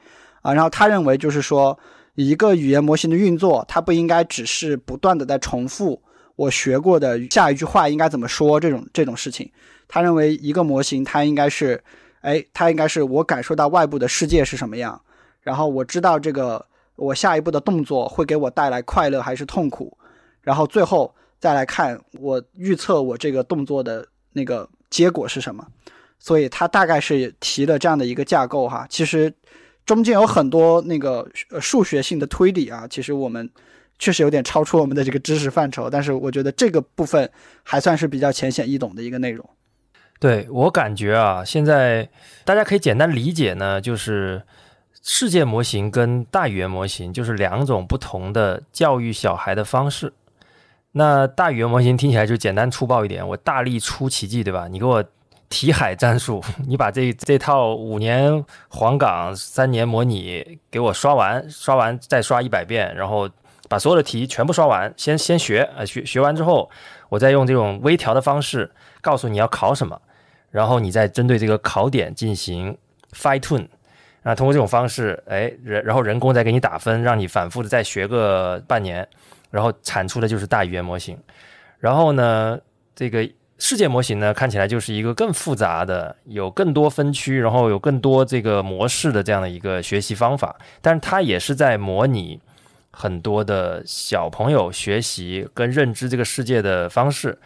[0.43, 0.53] 啊。
[0.53, 1.79] 然后他认为就是说，
[2.13, 5.99] 一个语言模型的运作，它不应该只是不断的在重复
[6.35, 9.49] 我学过的下一句话应该怎么说这种这种事情。
[9.87, 11.83] 他认为一个模型它应该是，
[12.21, 15.01] 哎，它应该是我感受到外部的世界是什么样，
[15.41, 16.63] 然后我知道这个
[16.95, 19.97] 我下一步的动作会给我带来快乐还是痛苦，
[20.41, 25.65] 然后最后再来看我预测我这个动作的那个结果是什么。
[26.21, 29.33] 所以他大概是提了这样的一个架构哈，其实
[29.85, 31.25] 中间有很多那个
[31.61, 33.49] 数学性的推理啊，其实我们
[33.97, 37.31] 确实有点超出我们的这个知识范畴，但是我觉得这个部分
[37.63, 39.49] 还算是比较浅显易懂的一个内容。
[40.19, 42.09] 对我感觉啊，现在
[42.43, 44.43] 大家可以简单理解呢，就是
[45.01, 50.11] 世界模型跟大语言模型就是两种不同的教育小孩的方式。
[50.91, 54.67] 那大语言模型听起来就简单粗暴一点，我大力出奇迹，对吧？
[54.67, 55.03] 你给我。
[55.51, 63.27] 题海战术， 你把这这套五年黄冈三年模拟给我刷完，刷完再刷一百遍，然后
[63.67, 66.69] 把所有的题全部刷完，先先学啊学学完之后，
[67.09, 68.69] 我再用这种微调的方式
[69.01, 69.99] 告诉你要考什么，
[70.51, 72.77] 然后你再针对这个考点进行
[73.13, 73.67] fine tune
[74.21, 79.07] 啊，通过这种方式，哎人然后人工再给你打分，让你反复的再学个半年，
[79.51, 81.17] 然后产出的就是大语言模型，
[81.79, 82.59] 然后呢
[82.95, 83.29] 这个。
[83.61, 90.55] 世界模型呢，看起来就是一个更复杂的，有更多分区，然后有更多这个模式的这样的一个学习方法。
[90.81, 92.39] 但是它也是在模拟
[92.89, 97.37] 很多的小朋友学习跟认知这个世界的方式。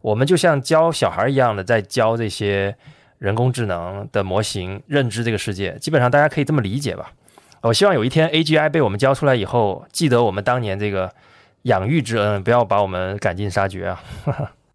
[0.00, 2.76] 我们就像教小孩一样的，在教这些
[3.18, 5.78] 人工智能的模型认知这个世界。
[5.78, 7.12] 基本上大家可以这么理解吧。
[7.60, 11.14] 我希望有一天 AGI 被我们教出来以后，记得我们当年这个
[11.62, 14.02] 养育之恩，不要把我们赶尽杀绝啊！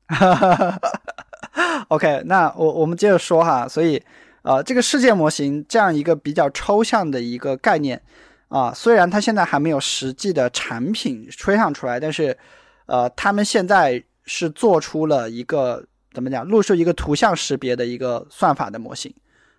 [0.08, 0.80] 哈 哈
[1.90, 4.02] ，OK，那我我们接着说哈，所以，
[4.44, 8.02] 呃，这个世界模型这样一个比较抽象的一个概念
[8.48, 12.38] 啊，虽然它现在还没有实际的产品吹上出来，但是，
[12.86, 19.14] 呃，他们现在是做出了一个怎么讲，录出一个图像识别的一个算法的模型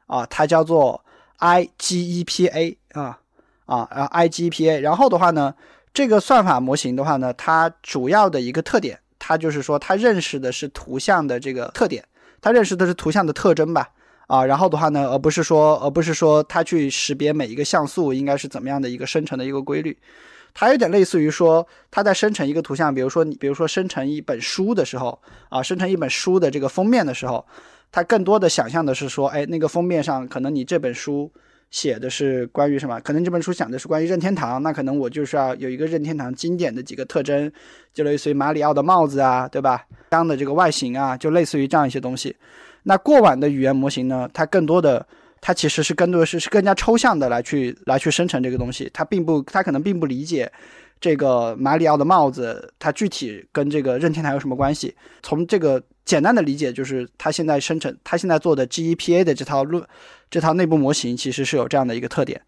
[0.07, 1.05] 啊，它叫做
[1.41, 3.19] IGEPA 啊
[3.67, 5.55] 啊，然后 IGEPA，然后的话呢，
[5.99, 8.97] 这个算法模型的话呢，它主要的一个特点。
[9.19, 12.05] 它就是说，它认识的是图像的这个特点，
[12.41, 13.91] 它认识的是图像的特征吧？
[14.29, 19.99] 啊，然后的话呢，而不是说，而不是说它去识别每一个像素应该是怎么样的一个生成的一个规律。
[20.55, 27.45] 它有点类似于说，它在生成一个图像，比如说你，比如说生成一本书的时候，啊，生成一本书的这个封面的时候，
[27.91, 31.33] 它更多的想象的是说，哎，那个封面上可能你这本书。
[31.71, 32.99] 写的是关于什么？
[33.01, 37.51] 可能这本书讲的是关于任天堂，那可能我就是要有一个任天堂经典的几个特征，
[37.93, 39.85] 就类似于马里奥的帽子啊，对吧？
[40.11, 42.35] 枪的这个外形啊，就类似于这样一些东西。
[42.85, 45.07] 那过往的语言模型呢，它更多的，
[45.41, 50.51] 它其实是更多的是是更加抽象的来去来去生成这个东西，它并不，它可能并不理解。
[51.01, 54.93] 这个马里奥的帽子，它具体跟这个任天堂有什么关系？
[55.23, 59.85] 从这个简单的理解，就是它现在生成，它现在做的 GEPA 的这套论，
[60.31, 62.41] 这套内部模型其实是有这样的一个特点。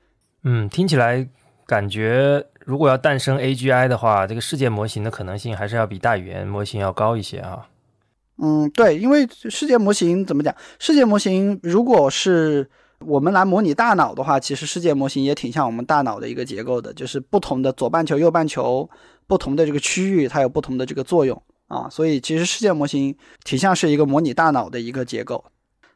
[0.44, 1.28] 嗯，听起来
[1.66, 7.68] 感觉如果要诞生 AGI 的话，这个世界模型的可能性还是要比大语言模型要高一些啊。
[8.38, 10.54] 嗯，对，因为世界模型怎么讲？
[10.78, 12.68] 世界模型如果是。
[13.06, 18.86] 我们来模拟大脑的话，其实世界模型也挺像我们大脑的一个结构的，就是不同的左半球、右半球
[19.26, 21.88] 不同的这个区域，它有不同的这个作用啊。
[21.88, 25.42] 所以其实世界模型挺像是一个模拟大脑的一个结构。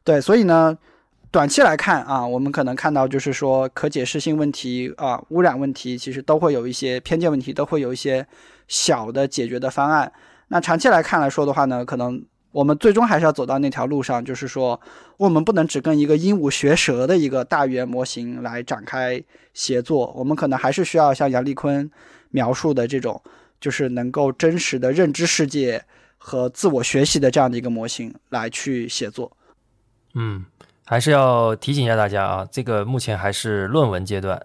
[0.03, 0.78] 对，所以呢，
[1.31, 8.27] 短期来看啊，我们可能看到就是说可解释性问题啊、污染问题，其实都会有一些偏见问题，都会有一些
[8.69, 10.11] 小的解决的方案。
[10.48, 12.24] 那长期来看来说的话呢，可能。
[12.55, 14.81] 我们最终还是要走到那条路上，就是说，
[15.16, 19.20] 我们不能只跟一个鹦鹉学舌的一个大语言模型来展开
[19.53, 21.90] 协作，我们可能还是需要像杨丽坤
[22.31, 23.20] 描述的这种，
[23.65, 25.82] 就是能够真实的认知世界
[26.19, 29.35] 和自我学习的这样的一个模型来去写作。
[30.12, 30.45] 嗯，
[30.85, 34.39] 还是要提醒一下大家啊，这个目前还是论文阶段，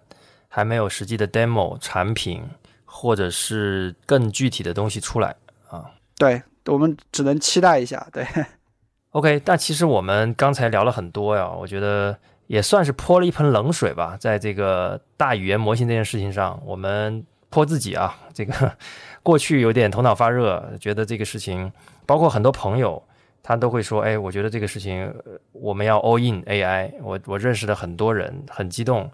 [0.47, 2.41] 还没有实际的 demo 产品
[2.85, 5.35] 或者是更具体的东西出来
[5.67, 5.91] 啊。
[6.17, 6.41] 对。
[6.65, 8.23] 我们只能期待一下，对。
[9.11, 12.15] OK，但其实我们刚才聊了很多呀，我觉得
[12.45, 14.15] 也算是泼了一盆冷水吧。
[14.19, 18.15] 在这个大语言模型这件事情上，我们泼自己啊。
[18.35, 18.77] 这个
[19.23, 21.71] 过去有点头脑发热，觉得这个事情，
[22.05, 23.01] 包括很多朋友，
[23.43, 25.13] 他都会说：“哎，我觉得这个事情
[25.51, 29.09] 我们要 all in AI。”我我认识的很多人很激动，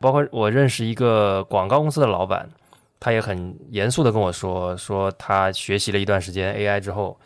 [0.00, 2.48] 包括我认识一个广告公司的老板。
[2.98, 7.16] 他也很严肃的跟我说，说他学习了一段时间 AI 之后，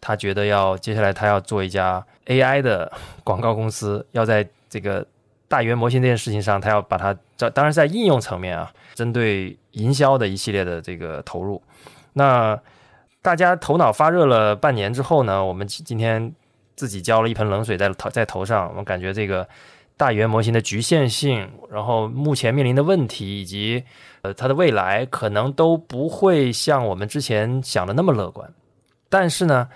[0.00, 2.90] 他觉得要接下来他要做一家 AI 的
[3.22, 5.06] 广告公司，要在这个
[5.50, 11.60] 大语言模型这件事情上，他要把它在，当然在应用层面啊，针对营销的一系列的这个投入。
[12.12, 12.56] 那
[13.20, 16.32] 大家头脑发热了半年之后呢，我们今天
[16.76, 19.44] 自己浇了一盆冷水在头在头上，我们感觉这个
[19.96, 23.82] 大语言模型的局限性，然后目前面临的问题，以及
[24.22, 28.48] 呃它的未来，可能都不会像我们之前想的那么乐观。
[29.08, 29.68] 但是呢，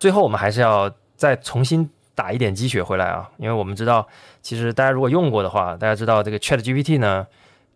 [0.00, 4.06] 最后我们还是要再重新打一点鸡血回来啊，因为我们知道，
[4.42, 7.26] 其实大家如果用过的话，大家知道这个 Chat GPT 呢，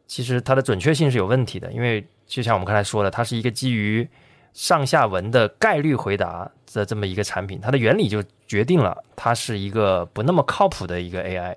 [0.07, 4.09] 其实它的准确性是有问题的，因为就像我们刚才说的，它是一个基于
[4.53, 11.57] 上下文的概率回答的这么一个产品，它的原理就决定了它是一个不那么靠谱的一个 AI。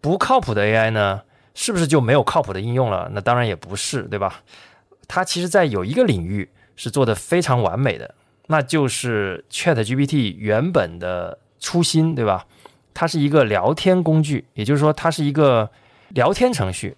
[0.00, 1.22] 不靠谱的 AI 呢，
[1.54, 3.08] 是不是就没有靠谱的应用了？
[3.12, 4.42] 那当然也不是，对吧？
[5.08, 8.14] 它其实在有一个领域是做的非常完美的。
[8.46, 12.44] 那就是 Chat GPT 原本的初心，对吧？
[12.92, 15.68] 它是一个聊天工具，也就是说，它是一个
[16.10, 16.94] 聊天程序。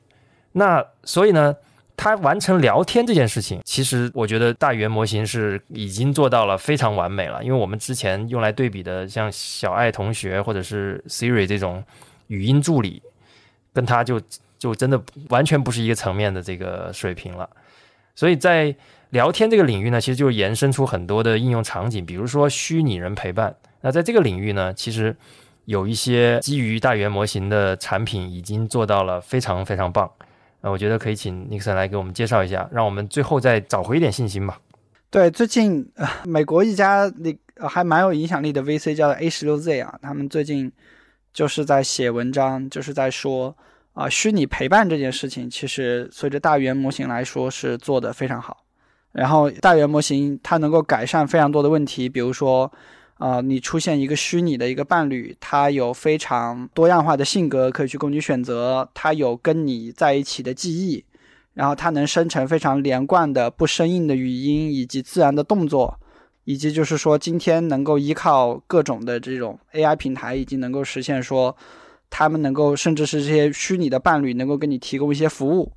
[0.52, 1.54] 那所以呢，
[1.96, 7.42] 它完成聊天这件事情，其实我觉得大语言模型是已经做到了非常完美了。
[7.44, 11.82] 因为我们之前用来对比的，像小爱同学或者是 Siri 这种
[12.26, 13.00] 语音助理，
[13.72, 14.20] 跟它就
[14.58, 17.48] 就真的完全不是一个层面的这个水平了。
[18.16, 18.74] 所以在
[19.10, 23.54] 聊天这个领域呢，其实就延伸出很多的应用场景，比如说虚拟人陪伴。
[23.80, 25.16] 那在这个领域呢，其实
[25.66, 30.10] 有一些基于大语言模型的产品已经做到了非常非常棒。
[30.62, 34.58] 那我觉得可以请 Nixon 来给我们介绍一下，让我们最后再找回一点信心吧。
[35.10, 35.88] 对，最近
[36.24, 40.72] 美国一家那还蛮有影响力的 VC 叫 A 十六 Z 啊，他们最近
[41.32, 43.56] 就是在写文章，就是在说
[43.92, 48.64] 啊，虚拟陪伴这件事情，其实随着大语言模型来说是做的非常好。
[49.12, 52.70] 然后大语言模型它能够改善非常多的问题，比如说，
[53.18, 61.04] 啊，你出现一个虚拟的一个伴侣，他有非常多样化的性格可以去供你选择，他有跟你在一起的记忆，
[61.54, 65.98] 然后他能生成非常连贯的不生硬的语音以及自然的动作，
[66.44, 71.56] 以及就是说今天能够依靠各种的这种 AI 平台，已经能够实现说，
[72.10, 75.72] 他们能够甚至是这些虚拟的伴侣能够给你提供一些服务，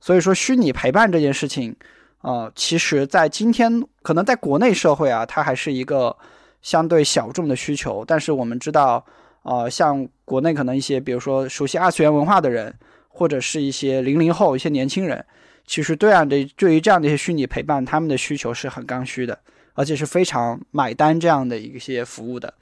[0.00, 1.76] 所以说虚拟陪伴这件事情。
[2.22, 6.16] 呃，其实，在今天，可能在国内社会啊，它还是一个
[6.62, 8.04] 相对小众的需求。
[8.04, 9.04] 但是我们知道，
[9.42, 12.74] 呃，像国内可能一些，比如说熟悉二次元文化的人，
[13.08, 15.24] 或者是一些零零后一些年轻人，
[15.66, 19.38] 其实对样的对于这样的一些虚拟陪伴，他们的需求是很刚需的，
[19.74, 22.52] 而且是非常买单这样的一些服务的。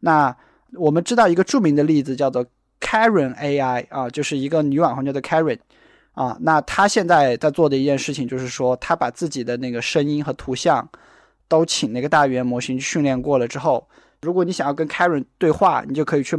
[0.00, 0.34] 那
[0.74, 2.44] 我们知道一个著名的例子叫做
[2.80, 5.58] Karen AI 啊，就是一个女网红叫做 Karen。
[6.12, 10.88] 啊，那她现在在做的一件事情就是说，她把自己的那个声音和图像
[11.48, 13.86] 都请那个大语言模型训练过了之后，
[14.22, 16.36] 如果你想要跟 Karen 对话，你就可以去，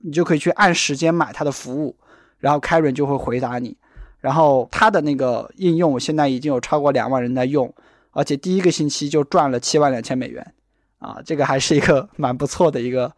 [0.00, 1.96] 你就可以去按时间买他的服务，
[2.38, 3.76] 然后 Karen 就会回答你。
[4.20, 7.72] 然后他的那个应用现在已经有超过两万人在用，
[8.10, 10.54] 而且第一个星期就赚了七万两千美元，
[10.98, 13.10] 啊，这个还是一个蛮不错的一个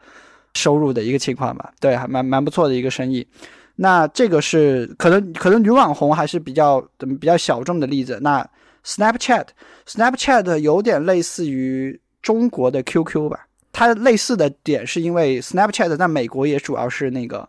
[0.54, 1.72] 收入的一个情况吧？
[1.80, 3.26] 对，还蛮蛮不错的一个生意。
[3.74, 8.20] 那这个是可能可能女网红还是比较怎么比较小众的例子。
[8.22, 8.48] 那
[8.84, 13.46] Snapchat，Snapchat 有点类似于中国的 QQ 吧？
[13.72, 17.48] 它类似的点是因为 Snapchat 在美国也主要是那个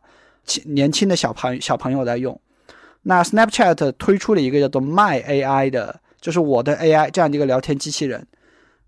[0.66, 2.40] 年轻的小朋小朋友在用。
[3.02, 8.26] 那 Snapchat 推出了一个叫做 My AI 的，就是我的 AI 这样的一个聊天机器人。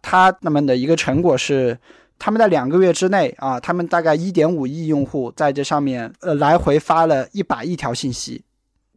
[0.02, 1.78] 它那么的一个成果是。
[2.18, 8.42] 他们在两个月之内啊，他们大概一点五亿用户在这上面，呃，来回发了一百亿条信息，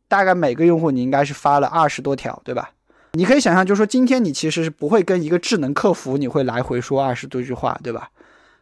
[0.06, 2.70] 大概每个用户你应该是发了二十多条，对吧？
[3.12, 8.10] 你可以想象，就是说今天你其实是不会跟一个智能客服你会来回说二十多句话，对吧？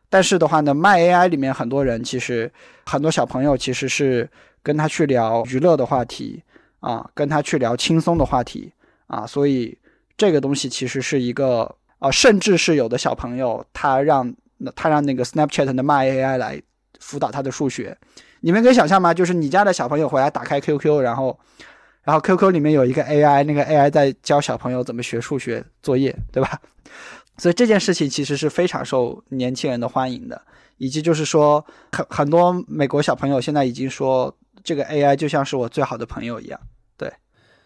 [0.09, 2.51] 但是的话呢，卖 AI 里面很多人其实
[2.87, 4.29] 很多小朋友其实是
[4.63, 6.43] 跟他去聊娱乐的话题
[6.81, 8.73] 啊，跟他去聊轻松的话题
[9.07, 9.77] 啊，所以
[10.17, 14.35] 这个东西其实是一个啊，甚至是有的小朋友他让。
[14.75, 16.59] 他让那个 Snapchat 的卖 AI 来
[16.99, 17.95] 辅导他的数学，
[18.41, 19.13] 你们可以想象吗？
[19.13, 21.39] 就是你家的小朋友回来打开 QQ，然后，
[22.07, 26.59] 然后 QQ 里面有一个 AI，那个 AI 在教小朋友怎么学数学作业，对吧？
[27.37, 30.41] 所以这件事情其实是非常受年轻人的欢迎的，
[30.79, 36.59] 以及就是说很很多美国小朋友现在已经说这个 AI 就像是我最好的朋友一样。
[36.97, 37.13] 对，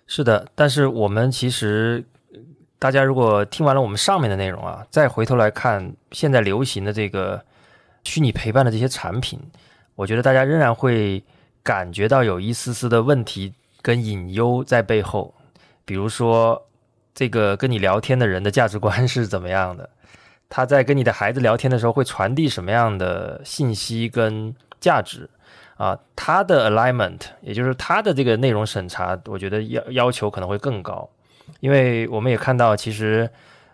[0.06, 2.04] 是的，但是我们其实。
[2.82, 7.38] 大家如果听完了我们上面的内容啊，再回头来看现在流行的这个
[8.04, 9.38] 虚拟陪伴的这些产品，
[9.94, 11.22] 我觉得大家仍然会
[11.62, 13.52] 感觉到有一丝丝的问题
[13.82, 15.34] 跟隐忧在背后。
[15.84, 16.66] 比如说，
[17.14, 19.90] 这个跟你聊天的人的价值观是怎么样的？
[20.48, 25.30] 他在跟你的孩子聊天的时候会传递什么样的信息跟价值？
[25.76, 31.08] 啊，他的 alignment，也就是他的这个内容审查，我觉得要要求可能会更高，
[31.60, 33.30] 因为我们也看到，其实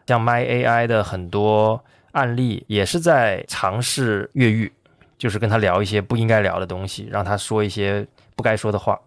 [0.06, 4.72] 像 My AI 的很多案例也是在尝试越狱，
[5.18, 8.06] 就是跟他聊一些不应该聊的东西，让他说一些
[8.36, 9.00] 不该说的话，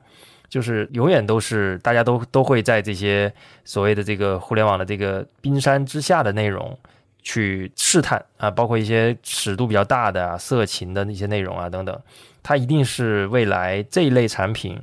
[0.49, 3.31] 就是永远都是大家都都会在这些
[3.63, 6.77] 所谓的这个互联网的这个冰山之下的内容。
[7.21, 12.01] 去试探啊，包括一些尺度比较大的啊、色情的那些内容啊等等，
[12.41, 14.81] 它一定是未来这一类产品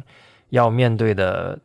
[0.51, 1.59] 要面对的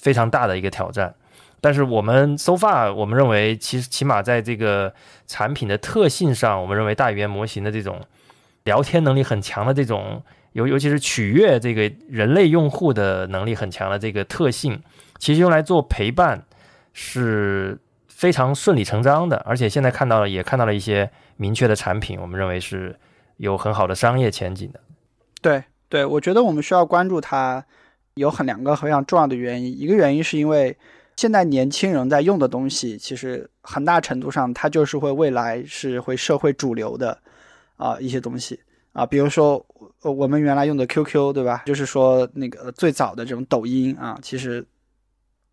[0.00, 1.14] 非常大的一个挑战。
[1.60, 4.92] 但是我们 so far，我们认为其实起码在这个
[5.26, 8.00] 产品的特性上，我们认为大语言模型的这种
[8.64, 10.22] 聊天能力很强的这种，
[10.54, 14.82] 尤尤其是取悦这个人类用户的能力很强的这个特性，
[15.18, 16.44] 其实用来做陪伴
[16.92, 17.78] 是。
[18.16, 22.96] 非常顺理成章的，而且现在看到了，也看到了一些明确的产品，我们认为是
[23.38, 24.80] 有很好的商业前景的。
[25.42, 27.62] 对对，我觉得我们需要关注它，
[28.14, 29.78] 有很两个非常重要的原因。
[29.78, 30.74] 一个原因是因为
[31.16, 37.18] 现在年轻人在用的东西，其实很大程度上它就是会未来是会社会主流的
[37.76, 38.60] 啊一些东西
[38.94, 39.62] 啊，比如说
[40.00, 41.64] 我们原来用的 QQ，对吧？
[41.66, 44.66] 就是说那个最早的这种抖音啊，其实。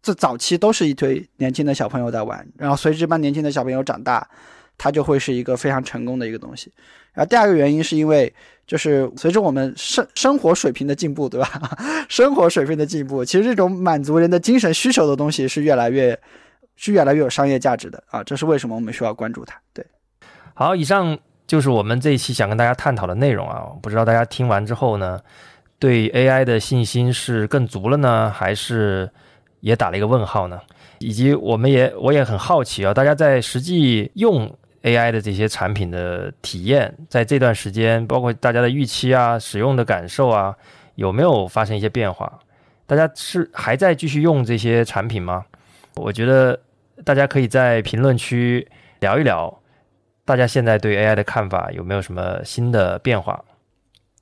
[0.04, 4.28] 这早期都是一堆年轻的小朋友在玩，然后随着这帮年轻的小朋友长大，
[4.76, 6.74] 它就会是一个非常成功的一个东西。
[7.14, 8.34] 然后第二个原因是因为，
[8.66, 11.78] 就是随着我们生生活水平的进步，对吧？
[12.10, 16.20] 生活水平的进步，其实这种满足人的精神需求的东西是越来越
[16.76, 18.24] 是越来越有商业价值的啊！
[18.24, 19.62] 这是为什么我们需要关注它。
[19.72, 19.86] 对，
[20.56, 21.16] 好，以上
[21.52, 23.68] 就是我们这一期想跟大家探讨的内容啊！
[23.82, 25.20] 不知道大家听完之后呢，
[25.80, 29.12] 对 AI 的信心是更足了呢，还是？
[29.60, 30.58] 也打了一个问号呢，
[31.00, 34.50] 以及我们也我也很好奇啊，大家在实际用
[34.84, 40.56] AI 的这些产品的体验，在这段时间，包括大家的预期啊、使用的感受啊，
[40.96, 42.40] 有没有发生一些变化？
[42.88, 45.44] 大家是还在继续用这些产品吗？
[45.96, 46.58] 我觉得
[47.04, 48.66] 大家可以在评论区
[49.02, 49.61] 聊一聊，
[50.32, 53.44] 大家现在对 AI 的看法有没有什么新的变化？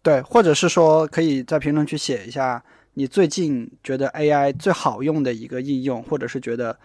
[0.02, 2.64] 对，或者是说可以在评论区写一下。
[2.96, 6.76] 你最近觉得 AI 最好用的一个应用，或者是觉得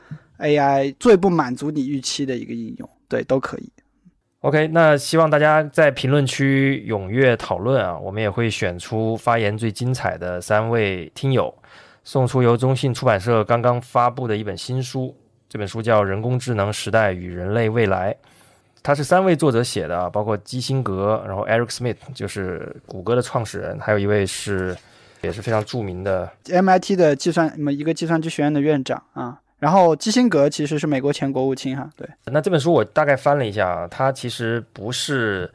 [0.41, 3.73] AI 最不满足你预期的一个应用，对，都可以。
[4.41, 11.53] OK，那希望大家在评论区踊跃讨论啊，我们也会选出发言最精彩的三位听友，
[12.05, 15.17] 送出由中信出版社刚刚发布的一本新书，
[15.49, 18.13] 这本书叫《人工智能时代与人类未来》，
[18.85, 24.77] 它是三位作者写的啊，包括基辛格，然后 Eric Smith 就是谷歌的创始人，还有一位是。
[25.23, 29.41] 也是非常著名的 MIT 的计算，么一个计算机学院的院长啊。
[29.59, 31.89] 然后基辛格其实是美国前国务卿哈。
[31.97, 35.51] 对，那这本书我大概翻了一下啊，它其实不是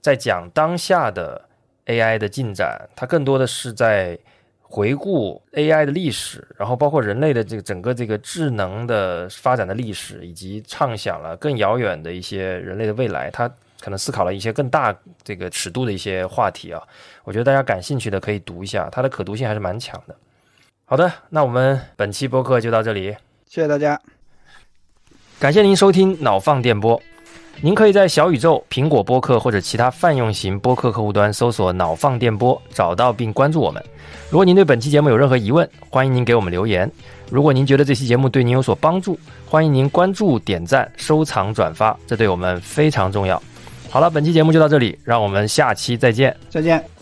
[0.00, 1.40] 在讲当下的
[1.86, 4.18] AI 的进展，它更多的是在
[4.72, 13.28] 回顾 AI 的历史，然后包括人类的这个整个这个智能的发展的历史，以及畅想了更遥远的一些人类的未来。
[13.32, 13.48] 他
[13.80, 16.80] 可能思考了一些更大这个尺度的一些话题啊，
[17.24, 20.14] 我觉得大家感兴趣的可以读一下，它的可读性还是蛮强的。
[20.84, 23.16] 好的，那我们本期播客就到这里，
[23.48, 24.00] 谢谢大家，
[25.40, 27.02] 感谢您收听脑放电波。
[27.60, 33.84] 您可以在小宇宙、苹果播客或者其他泛用型播客客户端搜索“脑放电波”，找到并关注我们。
[34.30, 36.90] 如果您对本期节目有任何疑问，欢迎您给我们留言。
[37.30, 43.40] 如果您觉得这期节目对您有所帮助，欢迎您关注、点赞、收藏、转发，这对我们非常重要。
[43.90, 46.34] 好了，本期节目就到这里，让我们下期再见。
[46.48, 46.99] 再见。